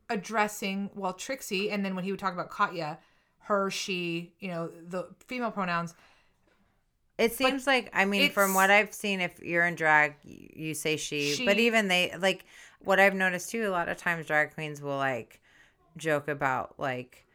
[0.08, 2.98] addressing well Trixie, and then when he would talk about Katya,
[3.40, 5.94] her, she, you know, the female pronouns.
[7.18, 10.96] It seems like I mean, from what I've seen, if you're in drag, you say
[10.96, 11.42] she.
[11.44, 12.44] But even they like
[12.84, 13.66] what I've noticed too.
[13.68, 15.40] A lot of times, drag queens will like
[15.96, 17.25] joke about like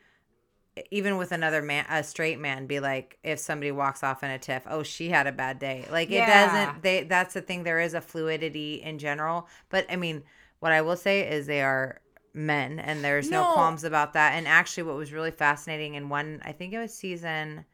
[0.89, 4.39] even with another man, a straight man, be like, if somebody walks off in a
[4.39, 5.85] tiff, oh, she had a bad day.
[5.91, 6.81] Like it doesn't.
[6.81, 7.63] They that's the thing.
[7.63, 10.23] There is a fluidity in general, but I mean,
[10.59, 11.99] what I will say is they are
[12.33, 13.53] men, and there's no, No.
[13.53, 14.33] qualms about that.
[14.33, 17.65] And actually, what was really fascinating in one, I think it was season,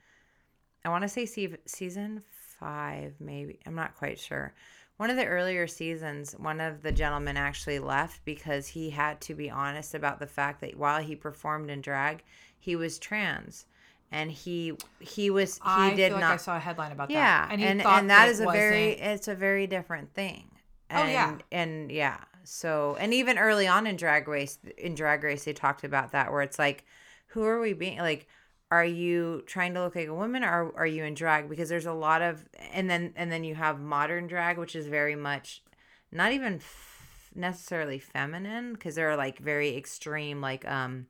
[0.83, 1.25] I want to say
[1.65, 2.23] season
[2.59, 3.59] five, maybe.
[3.65, 4.53] I'm not quite sure.
[4.97, 9.35] One of the earlier seasons, one of the gentlemen actually left because he had to
[9.35, 12.23] be honest about the fact that while he performed in drag,
[12.59, 13.65] he was trans,
[14.11, 16.23] and he he was he I did not.
[16.23, 17.51] I saw a headline about yeah, that.
[17.51, 20.49] and he and, thought that it is a very it's a very different thing.
[20.89, 21.37] Oh, And, yeah.
[21.51, 22.17] and yeah.
[22.43, 26.31] So and even early on in Drag Race, in Drag Race, they talked about that
[26.31, 26.85] where it's like,
[27.27, 28.27] who are we being like?
[28.69, 31.49] Are you trying to look like a woman, or are you in drag?
[31.49, 34.87] Because there's a lot of, and then and then you have modern drag, which is
[34.87, 35.63] very much,
[36.11, 41.07] not even f- necessarily feminine, because there are like very extreme, like um,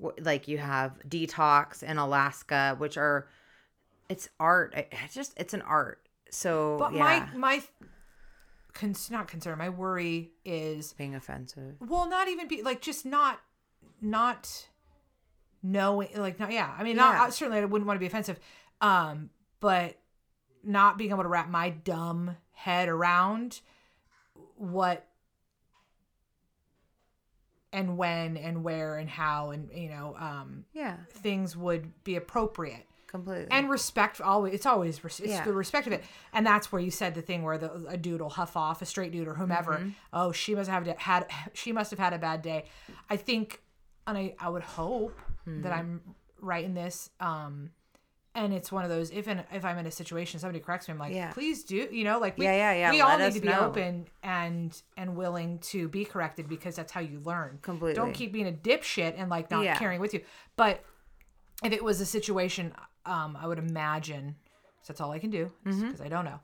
[0.00, 3.26] wh- like you have detox in Alaska, which are,
[4.08, 4.74] it's art.
[5.04, 6.06] It's just it's an art.
[6.30, 7.62] So But yeah, my my
[8.74, 11.74] con- not concern, my worry is being offensive.
[11.80, 13.40] well, not even be like just not
[14.00, 14.68] not
[15.62, 16.74] knowing like not yeah.
[16.78, 17.22] I mean, not Yeah.
[17.24, 18.38] I- certainly I wouldn't want to be offensive,
[18.80, 19.98] um, but
[20.64, 23.60] not being able to wrap my dumb head around
[24.56, 25.06] what
[27.72, 32.86] and when and where and how and you know um Yeah, things would be appropriate
[33.06, 33.46] completely.
[33.50, 35.44] and respect always it's always it's Yeah.
[35.44, 38.20] the respect of it and that's where you said the thing where the a dude
[38.20, 39.88] will huff off a straight dude or whomever Mm-hmm.
[40.12, 42.64] oh she must have had she must have had a bad day
[43.10, 43.62] i think
[44.06, 45.62] and i i would hope Mm-hmm.
[45.62, 46.00] that i'm
[46.40, 47.70] right in this um
[48.36, 50.92] and it's one of those if and if i'm in a situation somebody corrects me
[50.92, 51.32] i'm like Yeah.
[51.32, 53.66] please do you know like we, Yeah, yeah, yeah, we all need to be know.
[53.66, 57.94] open and and willing to be corrected because that's how you learn Completely.
[57.94, 59.76] don't keep being a dipshit and like not Yeah.
[59.76, 60.20] carrying with you
[60.56, 60.84] but
[61.64, 62.72] if it was a situation
[63.04, 64.36] um i would imagine
[64.86, 66.02] that's all i can do because Mm-hmm.
[66.04, 66.40] i don't know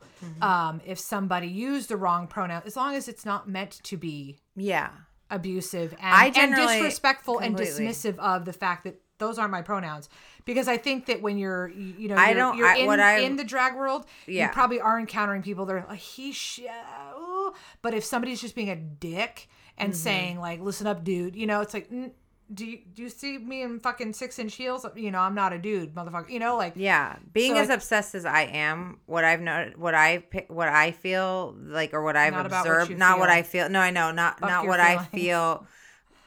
[0.47, 4.41] um if somebody used the wrong pronoun as long as it's not meant to be
[4.57, 4.91] yeah,
[5.31, 10.09] abusive and, I and disrespectful and dismissive of the fact that those aren't my pronouns
[10.45, 13.01] because I think that when you're you know I you're, don't- you're I- in, what
[13.01, 14.47] I- in the drag world Yeah.
[14.47, 16.61] you probably are encountering people that are like he sh-
[17.83, 19.99] but if somebody's just being a dick and Mm-hmm.
[19.99, 22.11] saying like listen up dude you know it's like "Mm,
[22.53, 25.53] do you, do you see me in fucking six inch heels you know I'm not
[25.53, 27.17] a dude motherfucker you know like yeah.
[27.33, 30.93] Being So as I- obsessed as I am, what I've noted, what I what I
[30.93, 33.29] feel like, or what I've Not what observed, you not what.
[33.29, 33.69] I feel.
[33.69, 35.67] No, I know, not Fuck not what I feel.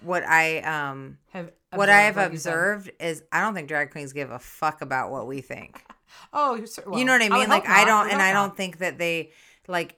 [0.03, 4.29] What I um have what I have observed is I don't think drag queens give
[4.31, 5.83] a fuck about what we think.
[6.33, 7.39] oh so- you know what I mean?
[7.39, 8.47] would like I don't, and I not.
[8.47, 9.31] don't think that they
[9.67, 9.95] like.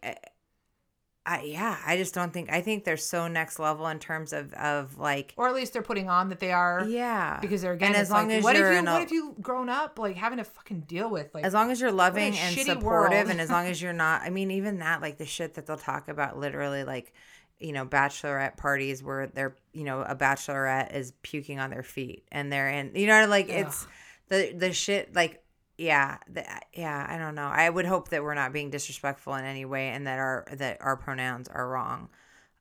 [1.26, 2.52] I yeah, I just don't think.
[2.52, 5.82] I think they're so next level in terms of of like or at least they're
[5.82, 8.58] putting on that they are yeah, because they're again and as long like, as what
[8.58, 11.46] you're if you what if you grown up like having to fucking deal with like
[11.46, 13.30] as long as you're loving and supportive world.
[13.30, 15.78] and as long as you're not i mean even that like the shit that they'll
[15.78, 17.14] talk about literally like
[17.60, 22.26] you know bachelorette parties where they're you know a bachelorette is puking on their feet
[22.32, 23.88] and they're in you know like it's
[24.28, 25.43] the the shit like
[25.84, 26.44] yeah the,
[26.74, 29.90] yeah i don't know i would hope that we're not being disrespectful in any way
[29.90, 32.10] and that our that our pronouns are wrong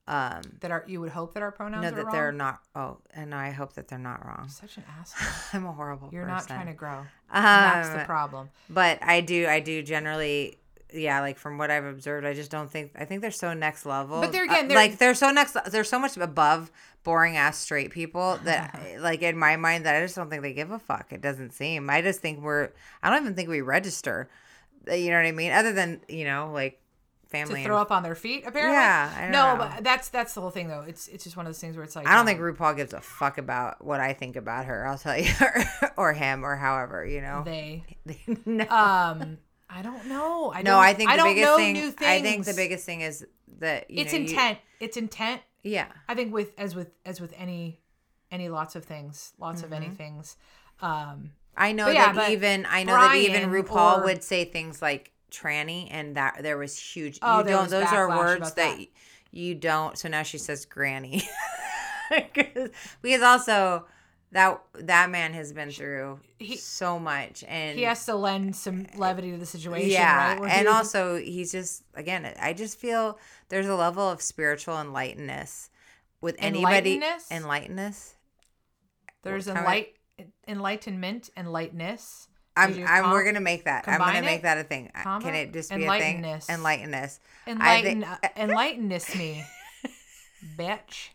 [0.09, 2.13] um that are you would hope that our pronouns no that wrong.
[2.13, 5.29] they're not oh and i hope that they're not wrong such an asshole.
[5.61, 7.03] i'm a horrible You're person not trying to grow.
[7.33, 8.51] That's the Um, problem.
[8.69, 10.59] but I do, I do generally,
[10.95, 13.85] yeah, like from what I've observed, I just don't think, I think they're so next
[13.87, 14.21] level.
[14.21, 16.71] But they're- Uh, again, they're- like they're so next, they're so much above
[17.05, 20.53] boring ass straight people that, like in my mind, that I just don't think they
[20.53, 21.13] give a fuck.
[21.13, 21.91] It doesn't seem.
[21.91, 22.71] I just think we're,
[23.03, 24.29] I don't even think we register.
[24.91, 25.53] Uh, You know what I mean?
[25.53, 26.79] Other than you know, like
[27.29, 27.61] family.
[27.63, 28.77] To throw and- up on their feet, apparently.
[28.77, 29.59] Yeah, I don't no, know.
[29.75, 30.83] but that's that's the whole thing, though.
[30.87, 32.77] It's it's just one of those things where it's like I don't um, think RuPaul
[32.77, 34.87] gives a fuck about what I think about her.
[34.87, 35.31] I'll tell you,
[35.97, 37.43] or him, or however, you know.
[37.45, 37.85] they.
[38.47, 38.67] no.
[38.69, 39.39] Um,
[39.75, 40.53] I don't know.
[40.53, 41.77] I No, don't, I think the don't biggest know thing.
[42.03, 43.27] I think the biggest thing is
[43.59, 44.59] that you It's know, you- intent.
[44.81, 45.41] it's intent.
[45.63, 47.81] yeah, I think with as with as with any
[48.31, 50.37] any lots of things, lots of any things.
[50.81, 54.45] Um, I know yeah, that even I know that even Brian RuPaul or- would say
[54.45, 57.19] things like tranny, and that there was huge.
[57.23, 57.71] Oh, you don't.
[57.71, 58.87] Those are words that, that.
[59.31, 59.97] you don't.
[59.97, 61.23] So now she says granny,
[62.11, 63.87] because also
[64.33, 68.87] that that man has been through He- so much, and he has to lend some
[68.97, 69.90] levity to the situation.
[69.90, 70.51] yeah right?
[70.51, 73.18] And he- also he's just again i just feel
[73.51, 75.68] there's a level of spiritual enlightenedness
[76.21, 77.29] with anybody Enlightenedness?
[77.31, 78.14] enlightenedness
[79.23, 82.29] there's How I- enlight enlightenment and lightness.
[82.57, 85.25] i'm, I'm we're gonna make that i'm gonna combine make that a thing Comma?
[85.25, 86.47] can it just be a thing Enlightenedness.
[86.49, 88.07] enlightenedness enlighten think-
[89.14, 89.45] uh, me,
[90.59, 91.09] bitch.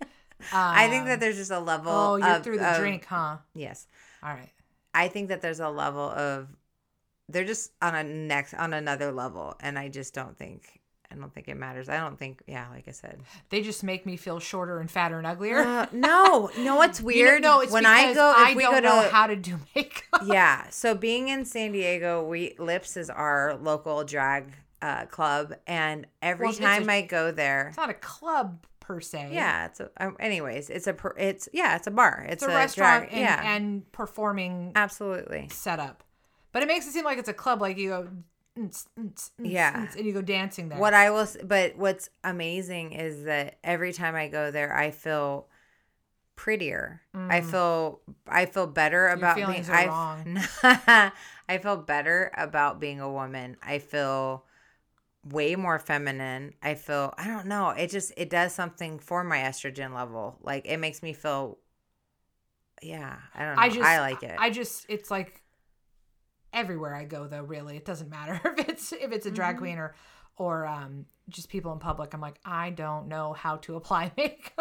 [0.54, 3.06] I think Um, that there's just a level oh, you're of, through the of- drink,
[3.06, 3.38] huh?
[3.56, 3.88] yes
[4.24, 4.52] All right.
[4.94, 6.48] i think that there's a level of
[7.30, 11.34] they're just on a next on another level and i just don't think I don't
[11.34, 11.88] think it matters.
[11.88, 12.44] I don't think.
[12.48, 13.22] Yeah, like I said.
[13.50, 15.60] They just make me feel shorter and fatter and uglier.
[15.60, 16.76] Uh, no, no.
[16.76, 17.42] What's You know- weird?
[17.44, 18.30] no, it's when I go.
[18.32, 20.24] If I we don't go know to how to do makeup.
[20.26, 20.66] yeah.
[20.70, 26.48] So being in San Diego, we Lips is our local drag uh, club, and every
[26.48, 29.30] Well, time a- I go there, It's not a club per se.
[29.34, 29.90] yeah, it's a.
[29.98, 30.94] Um, anyways, it's a.
[30.94, 32.26] per- It's yeah, it's a bar.
[32.30, 33.14] It's, It's a, restaurant drag.
[33.14, 35.50] and, yeah, and performing absolutely.
[35.52, 36.04] setup.
[36.54, 38.08] But it makes it seem like it's a club, like you go,
[38.58, 39.74] "Mm-ts, mm-ts, mm-ts, Yeah.
[39.74, 40.80] mm-ts," and you go dancing there.
[40.80, 45.48] What I will, but what's amazing is that every time I go there, I feel
[46.38, 47.02] prettier.
[47.14, 49.48] I feel, I feel better about being.
[49.50, 49.70] Mm.
[49.70, 51.12] I, wrong.
[51.50, 53.58] I feel better about being a woman.
[53.62, 54.46] I feel
[55.30, 56.54] way more feminine.
[56.62, 57.70] I feel, I don't know.
[57.70, 60.38] It just, it does something for my estrogen level.
[60.42, 61.58] Like it makes me feel.
[62.82, 63.62] Yeah, I don't know.
[63.62, 64.36] I just, I, like it.
[64.38, 65.42] I just, it's like
[66.54, 67.42] everywhere I go, though.
[67.44, 69.64] Really, it doesn't matter if it's if it's a drag Mm-hmm.
[69.64, 69.96] queen or
[70.38, 72.14] or um just people in public.
[72.14, 74.54] I'm like, I don't know how to apply makeup.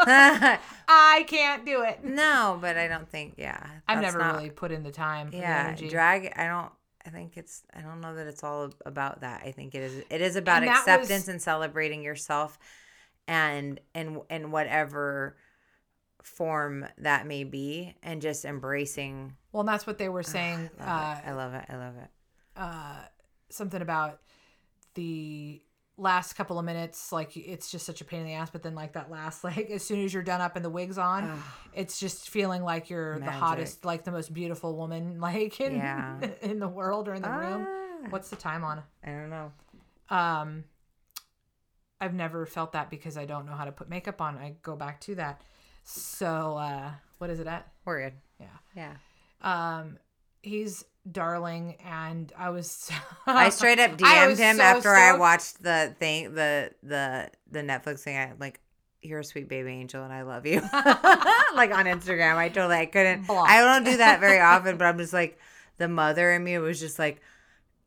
[0.89, 2.03] I can't do it.
[2.05, 3.35] no, but I don't think.
[3.37, 5.29] Yeah, I've never not- really put in the time.
[5.29, 6.73] or the yeah drag i don't
[7.07, 10.05] i think it's i don't know that it's all about that i think it is
[10.11, 12.59] it is about And acceptance was- and celebrating yourself
[13.29, 15.37] and and and whatever
[16.23, 20.71] form that may be and just embracing Well, and that's what they were saying.
[20.81, 21.29] I love, uh, it.
[21.29, 22.11] I love it i love it
[22.57, 22.97] uh,
[23.51, 24.21] something about
[24.95, 25.61] the
[25.99, 28.75] last couple of minutes like it's just such a pain in the ass but then
[28.75, 31.99] like that last like as soon as you're done up and the wig's on it's
[31.99, 36.19] just feeling like you're the hottest like the most beautiful woman like in Yeah.
[36.43, 37.67] in the world or in the room.
[37.67, 38.83] Ah, what's the time on?
[39.03, 39.53] I don't know.
[40.11, 40.65] Um
[41.99, 44.37] i've never felt that because i don't know how to put makeup on.
[44.37, 45.41] I go back to that.
[45.83, 47.73] So uh what is it at?
[47.87, 48.93] We're good yeah.
[49.43, 49.81] Yeah.
[49.81, 49.99] Um
[50.47, 52.91] he's darling and i was
[53.27, 58.01] i straight up dm'd him so after i watched the thing the the the netflix
[58.01, 58.61] thing i like
[59.03, 60.61] you're a sweet baby angel and I love you.
[61.55, 62.35] like on Instagram.
[62.37, 63.49] I totally I couldn't Blocked.
[63.49, 65.39] I don't do that very often, but I'm just like
[65.79, 67.21] the mother in me was just like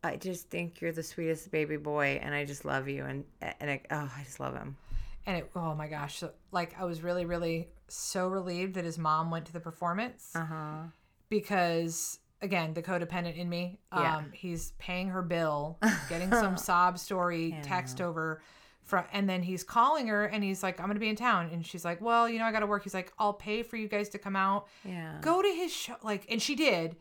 [0.02, 3.70] I just think you're the sweetest baby boy and I just love you and and
[3.70, 4.78] I, oh I just love him.
[5.26, 8.98] and it oh my gosh so like i was really really so relieved that his
[8.98, 10.84] mom went to the performance Uh-huh.
[11.30, 13.80] because again the codependent in me.
[13.94, 14.18] Yeah.
[14.18, 15.78] um he's paying her bill
[16.10, 18.42] getting some sob story text over
[18.84, 21.50] from and then he's calling her and he's like i'm gonna be in town.
[21.54, 22.84] And she's like well you know i gotta work.
[22.84, 24.68] He's like i'll pay for you guys to come out.
[24.84, 25.18] Yeah.
[25.22, 26.96] go to his show like and she did.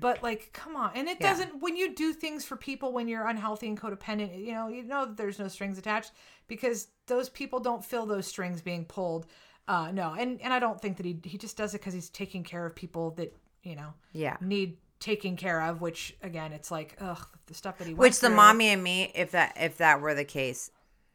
[0.00, 0.90] But like come on.
[0.94, 1.30] And it Yeah.
[1.30, 4.82] doesn't when you do things for people when you're unhealthy and codependent you know you
[4.82, 6.12] know that there's no strings attached
[6.46, 9.26] because those people don't feel those strings being pulled.
[9.68, 10.14] Uh no.
[10.18, 12.66] And and i don't think that he he just does it because he's taking care
[12.66, 14.36] of people that you know Yeah.
[14.40, 18.30] need taking care of which again it's like ugh the stuff that he Which the
[18.30, 20.70] mommy and me, if that if that were the case,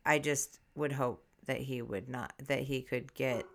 [0.05, 3.45] I just would hope that he would not that he could get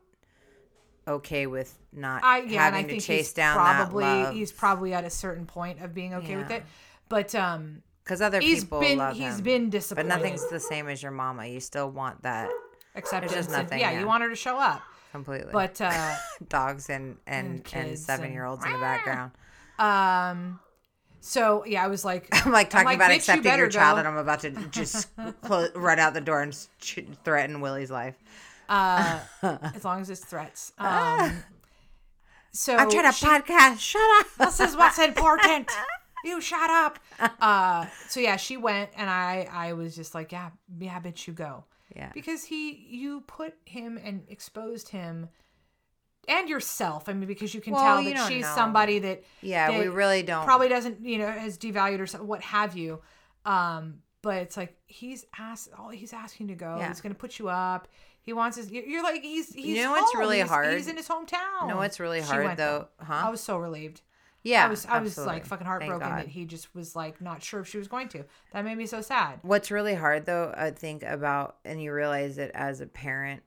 [1.09, 4.35] okay with not I yeah, having to think chase he's down probably that love.
[4.35, 6.63] he's probably at a certain point of being okay with it,
[7.09, 9.45] but um, because other he's people been love he's him.
[9.45, 10.09] been disappointed.
[10.09, 11.47] but nothing's the same as your mama.
[11.47, 12.49] You still want that
[12.95, 13.33] acceptance.
[13.33, 14.01] just and- yeah, yeah.
[14.01, 15.53] you want her to show up, completely.
[15.53, 16.15] but uh,
[16.49, 19.33] dogs and and And and, seven year olds in the background.
[19.79, 20.61] um,
[21.21, 23.71] so yeah, I was like, I'm like talking like, about "Bitch, you accepting better your
[23.71, 25.09] child, go." and I'm about to just
[25.43, 28.15] clo- run out the door and ch- threaten Willie's life.
[28.69, 30.73] uh, as long as it's threats.
[30.79, 31.43] Um,
[32.53, 33.79] so I'm trying to she- podcast.
[33.81, 34.27] Shut up.
[34.39, 35.71] this is what's important.
[36.25, 36.99] You shut up.
[37.41, 41.33] Uh, so yeah, she went, and I I was just like, yeah, yeah, bitch, you
[41.33, 41.65] go.
[41.97, 42.11] Yeah.
[42.15, 45.29] because he you put him and exposed him
[46.29, 48.55] and yourself i mean because you can Well, tell you that she's know.
[48.55, 50.45] somebody that Yeah, we really don't.
[50.45, 53.01] probably doesn't you know has devalued or so- what have you
[53.45, 56.89] um but it's like he's asked oh he's asking to go Yeah.
[56.89, 57.89] he's gonna put you up
[58.21, 60.75] he wants his you're like he's he's know what's really He's- hard?
[60.75, 63.23] he's in his hometown You know what's really She hard went, though, huh?
[63.27, 64.03] i was so relieved
[64.43, 65.35] yeah, i was i was absolutely.
[65.35, 68.25] like fucking heartbroken that he just was like not sure if she was going to
[68.53, 72.39] that made me so sad What's really hard though, I think about, and you realize
[72.39, 73.43] it as a parent,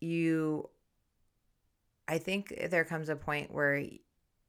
[0.00, 0.68] you,
[2.08, 3.84] I think there comes a point where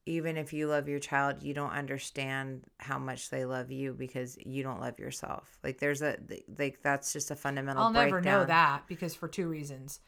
[0.06, 4.38] even if you love your child, you don't understand how much they love you because
[4.38, 5.58] you don't love yourself.
[5.64, 6.18] Like there's a,
[6.58, 10.00] like that's just a fundamental I'll never know that because for two reasons.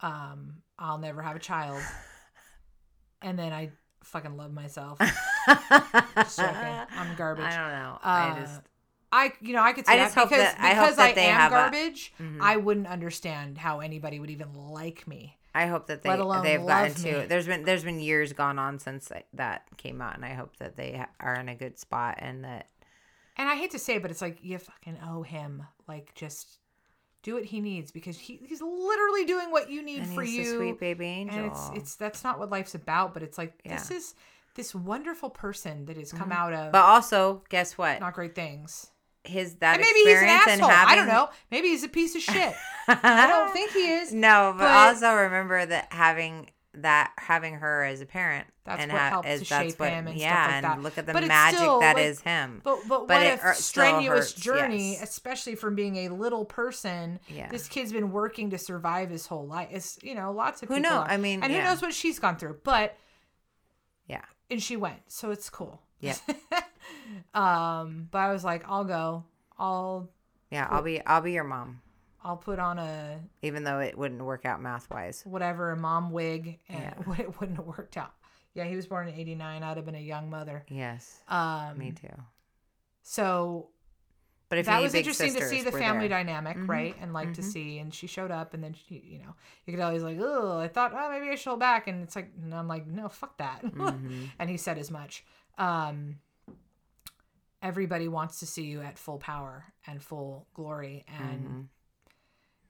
[0.00, 1.82] Um, I'll never have a child.
[3.22, 3.70] And then I
[4.06, 4.98] fucking love myself.
[5.46, 7.44] I'm garbage.
[7.44, 7.98] I don't know.
[8.02, 8.60] Uh, I just,
[9.12, 11.52] I you know I could see I that because that- I because I am have
[11.52, 12.12] a- garbage.
[12.20, 12.38] Mhm.
[12.40, 15.36] I wouldn't understand how anybody would even like me.
[15.54, 17.20] I hope that they let alone they've gotten to.
[17.20, 17.26] me.
[17.26, 20.76] There's been there's been years gone on since that came out, and I hope that
[20.76, 22.68] they are in a good spot and that
[23.38, 26.58] And I hate to say, it, but it's like you fucking owe him like just
[27.26, 30.46] do what he needs because he, he's literally doing what you need And for he's
[30.46, 30.54] you.
[30.54, 31.38] a sweet baby angel.
[31.38, 34.14] and it's it's that's not what life's about, but it's like this is
[34.54, 36.32] this wonderful person that has come mm-hmm.
[36.32, 37.98] out of but also, guess what?
[38.00, 38.90] not great things.
[39.24, 40.68] His that And maybe he's an and asshole.
[40.68, 41.28] having I don't know.
[41.50, 42.54] Maybe he's a piece of shit.
[42.88, 44.12] I don't think he is.
[44.14, 46.48] No, but, but- also remember that having
[46.82, 49.80] that having her as a parent That's and what ha- helped is to that's shape
[49.80, 50.82] what him and yeah, stuff like and that.
[50.82, 52.60] look at the But magic still, that like- is him.
[52.64, 55.02] But but, But what a er- strenuous hurts, journey, yes.
[55.02, 57.18] especially from being a little person.
[57.28, 57.48] Yeah.
[57.50, 59.68] This kid's been working to survive his whole life.
[59.70, 60.90] It's you know lots of Who people.
[60.90, 61.08] know- are.
[61.10, 62.60] I mean, and who knows what she's gone through?
[62.64, 62.96] But
[64.06, 64.22] Yeah.
[64.50, 65.80] and she went, so it's cool.
[66.00, 66.16] Yeah.
[67.34, 69.24] um, but I was like, I'll go.
[69.58, 70.10] I'll
[70.50, 71.80] Yeah, I'll be I'll be your mom,
[72.26, 75.22] I'll put on a even though it wouldn't work out math wise.
[75.24, 77.14] whatever a mom wig, and Yeah.
[77.20, 78.14] it wouldn't have worked out.
[78.54, 79.62] Yeah, he was born in '89.
[79.62, 80.64] I'd have been a young mother.
[80.68, 82.08] Yes, Um, me too.
[83.02, 83.68] So
[84.48, 86.18] But if that was interesting to see the family there.
[86.18, 86.68] dynamic, Mhm.
[86.68, 86.96] right?
[87.00, 87.52] And like to Mhm.
[87.52, 90.18] see, and she showed up, and then she, you know, you could tell he's like,
[90.20, 92.86] oh, I thought, oh, maybe I should hold back, and it's like, and I'm like,
[92.86, 94.30] no, fuck that, Mhm.
[94.38, 95.24] and he said as much.
[95.58, 96.20] Um,
[97.62, 101.68] everybody wants to see you at full power and full glory, and Mhm.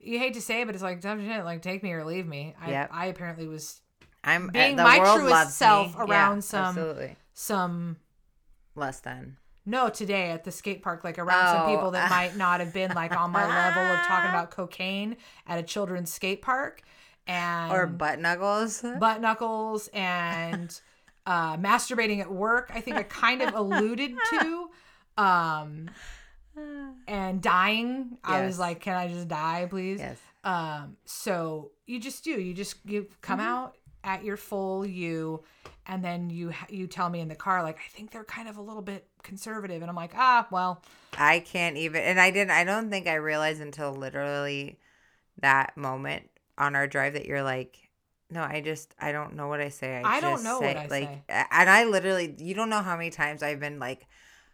[0.06, 2.26] You hate to say it, but it's like, tough shit, like take me or leave
[2.26, 2.54] me.
[2.60, 2.90] I, Yep.
[2.92, 3.80] I apparently was
[4.24, 6.04] I'm being the my truest self me.
[6.04, 7.96] around yeah, some- absolutely some
[8.74, 9.36] less than.
[9.68, 11.74] No, today at the skate park, like around some Oh.
[11.74, 15.58] people that might not have been like on my level of talking about cocaine at
[15.58, 16.82] a children's skate park
[17.26, 18.82] and Or butt knuckles.
[19.00, 20.80] butt knuckles and
[21.26, 22.70] uh, masturbating at work.
[22.72, 24.70] I think I kind of alluded to.
[25.18, 25.90] Um,
[27.08, 28.18] and dying.
[28.24, 30.00] I was like, can I just die, please?
[30.00, 30.18] yes.
[30.44, 32.30] Um, so you just do.
[32.40, 33.48] You just you come Mm-hmm.
[33.48, 35.42] out at your full you,
[35.86, 38.56] and then you you tell me in the car like I think they're kind of
[38.56, 40.82] a little bit conservative, and I'm like, ah, well,
[41.18, 42.50] I can't even, and I didn't.
[42.52, 44.78] I don't think I realized until literally
[45.40, 47.76] that moment on our drive that you're like,
[48.30, 49.96] no, I just, I don't know what I say.
[49.96, 51.22] I, I don't know say, what I like, say.
[51.28, 54.06] and I literally, you don't know how many times I've been like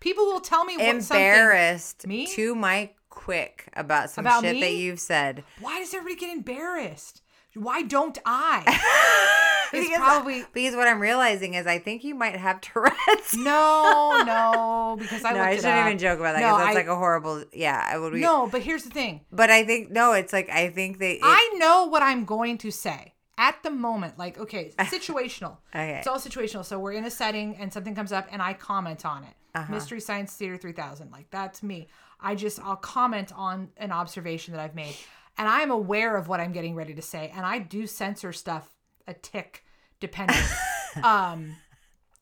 [0.03, 2.27] people will tell me what embarrassed Me?
[2.35, 5.45] to my quick about some About shit that you've said.
[5.61, 7.23] Why does everybody get embarrassed?
[7.55, 9.29] Why don't I?
[9.75, 13.35] It's because, probably- because what I'm realizing is I think you might have Tourette's.
[13.37, 16.81] no, no, because I no, I shouldn't even joke about that No, because that's I-
[16.81, 17.43] like a horrible.
[17.55, 18.21] Yeah, I would be.
[18.21, 19.23] No, but here's the thing.
[19.33, 21.13] But I think no, it's like I think they.
[21.13, 24.19] it- I know what I'm going to say at the moment.
[24.19, 25.57] Like, okay, situational.
[25.75, 25.97] Okay.
[25.97, 26.67] It's all situational.
[26.67, 29.33] So we're in a setting and something comes up and I comment on it.
[29.55, 29.73] Uh-huh.
[29.73, 31.11] Mystery Science Theater 3000.
[31.11, 31.89] Like, that's me.
[32.21, 34.95] I just, I'll comment on an observation that I've made.
[35.37, 37.33] And I'm aware of what I'm getting ready to say.
[37.35, 38.69] And I do censor stuff
[39.07, 39.65] a tick
[40.01, 40.37] depending.
[41.03, 41.57] um,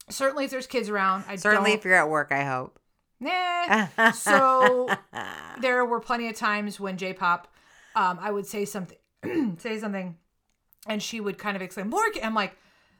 [0.08, 2.78] certainly if there's kids around, I certainly, if you're at work, I hope.
[3.20, 4.10] Nah.
[4.12, 4.88] so
[5.60, 7.52] there were plenty of times when J-pop,
[7.94, 8.98] um, I would say something,
[9.58, 10.16] say something,
[10.86, 12.56] and she would kind of exclaim, "Morgan!" I'm like,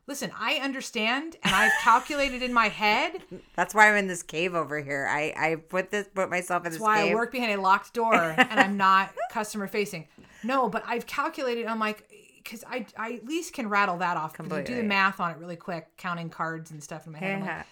[0.06, 3.22] "Listen, I understand, and I've calculated in my head.
[3.56, 5.06] That's why I'm in this cave over here.
[5.10, 6.78] I I put this put myself in this.
[6.80, 7.12] That's this why cave.
[7.12, 10.08] I work behind a locked door, and I'm not customer facing.
[10.42, 11.66] No, but I've calculated.
[11.66, 12.06] I'm like."
[12.42, 14.36] Because I, I at least can rattle that off.
[14.36, 17.42] do the math on it really quick, counting cards and stuff in my head.
[17.42, 17.66] I'm like,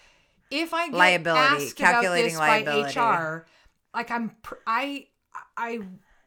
[0.51, 2.95] if I get Liability, asked calculating about this liability.
[2.95, 3.45] by HR,
[3.93, 5.07] like I'm, pr- I,
[5.57, 5.79] I,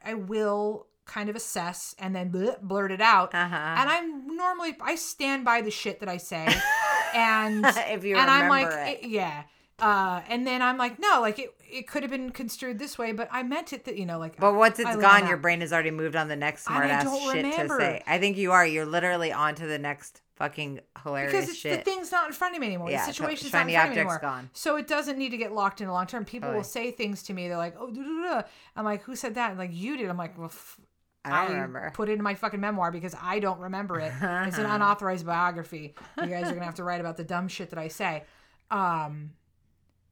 [0.04, 3.34] I will kind of assess and then bleh, blurt it out.
[3.34, 3.56] Uh-huh.
[3.56, 6.46] And I'm normally I stand by the shit that I say,
[7.14, 9.04] and If you and I'm like, it.
[9.04, 9.42] eh, yeah.
[9.78, 13.10] Uh, and then I'm like, no, like it, it could have been construed this way,
[13.10, 14.36] but I meant it that you know, like.
[14.38, 16.86] But once I it's learned gone, your brain has already moved on the next smart
[16.86, 17.78] ass shit remember.
[17.78, 18.02] to say.
[18.06, 18.64] I think you are.
[18.64, 21.84] You're literally on to the next fucking hilarious because it's, shit.
[21.84, 22.90] the thing's not in front of me anymore.
[22.90, 24.18] Yeah, the situation's not in front of me anymore.
[24.20, 24.50] gone.
[24.52, 26.24] So it doesn't need to get locked in the long term.
[26.24, 27.48] People will say things to me.
[27.48, 28.42] They're like, "Oh, duh, duh, duh."
[28.76, 30.78] I'm like, "Who said that?" And like, "You did." I'm like, "Well, f-
[31.24, 31.90] I remember.
[31.94, 34.12] put it in my fucking memoir because I don't remember it.
[34.20, 35.94] it's an unauthorized biography.
[36.20, 38.24] You guys are gonna have to write about the dumb shit that I say."
[38.70, 39.32] Um.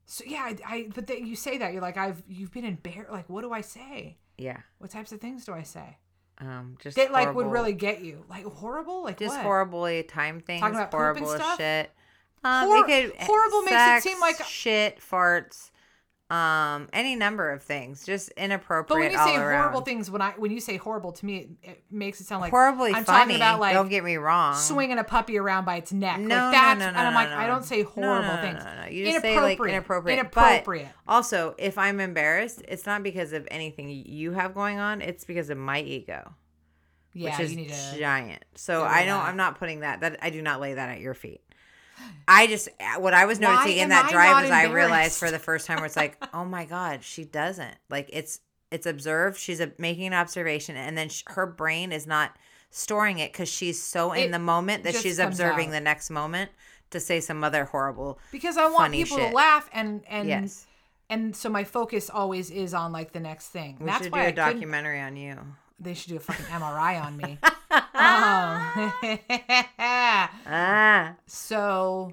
[0.06, 3.10] So yeah, I, I but that you say that you're like I've you've been embarrassed.
[3.12, 4.18] Like, what do I say?
[4.38, 4.58] yeah.
[4.78, 5.98] What types of things do I say
[6.38, 6.76] Um.
[6.80, 8.24] Just that like would really get you?
[8.28, 9.04] Like horrible?
[9.04, 9.42] Like just what?
[9.44, 10.60] horribly time things.
[10.60, 11.56] Talking about horrible stuff?
[11.58, 11.90] shit.
[12.42, 15.70] Um, Hor- could, horrible makes it seem like- shit, farts,
[16.30, 19.62] um, any number of things, just inappropriate But when you say around.
[19.62, 22.40] horrible things, when I when you say horrible to me, it, it makes it sound
[22.40, 23.18] like horribly I'm funny.
[23.34, 24.54] talking about like don't get me wrong.
[24.54, 26.20] swinging a puppy around by its neck.
[26.20, 28.28] No, like no, that's, no, no, and I'm no, like, no, I don't say horrible
[28.28, 28.64] no, no, things.
[28.64, 28.88] no, no.
[28.88, 30.18] You just say like inappropriate.
[30.20, 30.88] Inappropriate.
[31.04, 35.02] But also, if I'm embarrassed, it's not because of anything you have going on.
[35.02, 36.32] It's because of my ego,
[37.12, 37.98] yeah, which is you need to.
[37.98, 38.44] giant.
[38.54, 39.18] So I don't.
[39.18, 39.28] that.
[39.28, 40.00] I'm not putting that.
[40.00, 41.40] That I do not lay that at your feet.
[42.28, 45.30] I just what I was Why noticing in that I drive was I realized for
[45.30, 48.40] the first time where it's like, oh my god, she doesn't like it's
[48.70, 49.38] it's observed.
[49.38, 52.36] She's a, making an observation, and then sh- her brain is not
[52.70, 55.72] storing it because she's so in It the moment that she's observing out.
[55.72, 56.50] the next moment
[56.90, 58.18] to say some other horrible.
[58.30, 59.30] because I want people shit.
[59.30, 60.66] to laugh and and yes,
[61.08, 63.76] and so my focus always is on like the next thing.
[63.80, 65.36] we That's should why do I a couldn't- documentary on you.
[65.80, 67.38] They should do a fucking MRI on me.
[69.78, 72.12] ah, um, so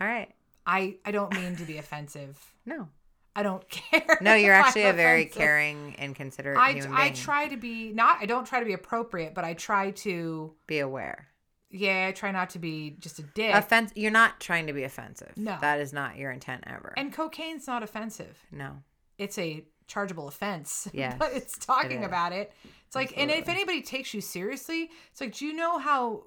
[0.00, 0.28] all right.
[0.66, 2.38] I I don't mean to be offensive.
[2.64, 2.88] No,
[3.34, 4.18] I don't care.
[4.20, 5.38] no, you're I'm actually a very offensive.
[5.38, 8.18] caring and considerate I human I try to be not.
[8.20, 10.54] I don't try to be appropriate, but I try to.
[10.66, 11.26] Be aware.
[11.72, 13.54] Yeah, I try not to be just a dick.
[13.54, 13.92] Offense.
[13.94, 15.32] You're not trying to be offensive.
[15.36, 15.56] No.
[15.60, 16.92] that is not your intent ever.
[16.96, 18.38] and cocaine's not offensive.
[18.50, 18.82] no.
[19.18, 20.88] It's a chargeable offense.
[20.94, 21.16] Yeah.
[21.18, 22.06] but it's talking is.
[22.06, 22.52] about it.
[22.86, 26.24] It's like, and if anybody takes you seriously, it's like, do you know how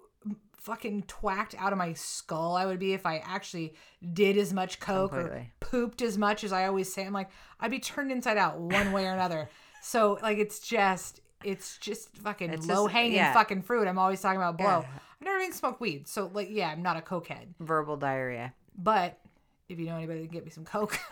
[0.58, 3.74] fucking twacked out of my skull I would be if I actually
[4.14, 5.40] did as much coke Completely.
[5.40, 7.06] or pooped as much as I always say?
[7.06, 9.50] I'm like, I'd be turned inside out one way or another.
[9.86, 11.20] So like, it's just.
[11.44, 13.34] It's just fucking It's just- low hanging yeah.
[13.34, 13.86] fucking fruit.
[13.86, 14.80] I'm always talking about blow.
[14.80, 14.88] Yeah.
[15.20, 17.48] I've never even smoked weed, so like, yeah, I'm not a cokehead.
[17.60, 18.54] Verbal diarrhea.
[18.78, 19.20] But
[19.68, 20.98] if you know anybody that can get me some coke,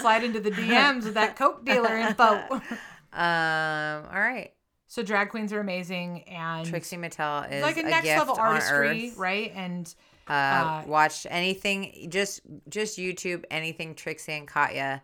[0.00, 2.60] slide into the DMs with that coke dealer info.
[3.12, 3.20] Um.
[4.12, 4.50] All right.
[4.88, 9.12] so drag queens are amazing and Trixie Mattel is like a a next level artistry,
[9.16, 9.52] right?
[9.54, 9.94] And
[10.28, 12.08] Uh, Uh, watch anything.
[12.10, 15.00] Just just YouTube anything Trixie and Katya,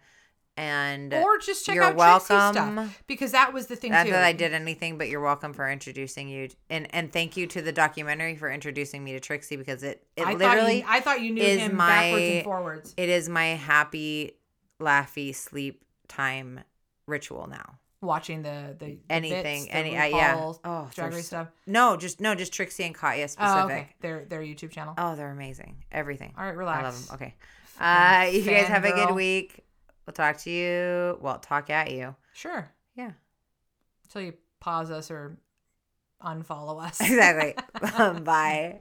[0.57, 2.75] and or just check you're out Trixie welcome.
[2.79, 4.13] stuff because that was the thing Not too.
[4.13, 7.63] that I did anything, but you're welcome for introducing you, and and thank you to
[7.63, 11.01] the documentary for introducing me to Trixie because it it I literally thought you, I
[11.01, 12.95] thought you knew him backwards and forwards.
[12.97, 14.33] it is my happy,
[14.81, 16.61] laughy sleep time
[17.07, 17.79] ritual now.
[18.03, 20.53] Watching the the, Anything, bits, the any, uh, yeah.
[20.65, 21.49] Oh, drag race stuff.
[21.67, 23.65] No, just no, just Trixie and Katya Oh, specific.
[23.65, 23.89] okay.
[24.01, 24.95] Their their YouTube channel.
[24.97, 25.85] Oh, they're amazing.
[25.93, 26.33] Everything.
[26.39, 26.83] All right, I relax.
[26.83, 27.15] love them.
[27.17, 27.35] Okay.
[27.79, 29.65] Uh, you guys have a good week.
[30.07, 31.19] We'll talk to you.
[31.21, 32.17] Well, talk at you.
[32.33, 32.71] Sure.
[32.95, 33.13] Yeah.
[34.05, 35.37] Until you pause us or
[36.25, 37.01] unfollow us.
[37.03, 37.55] Exactly.
[38.25, 38.81] Bye.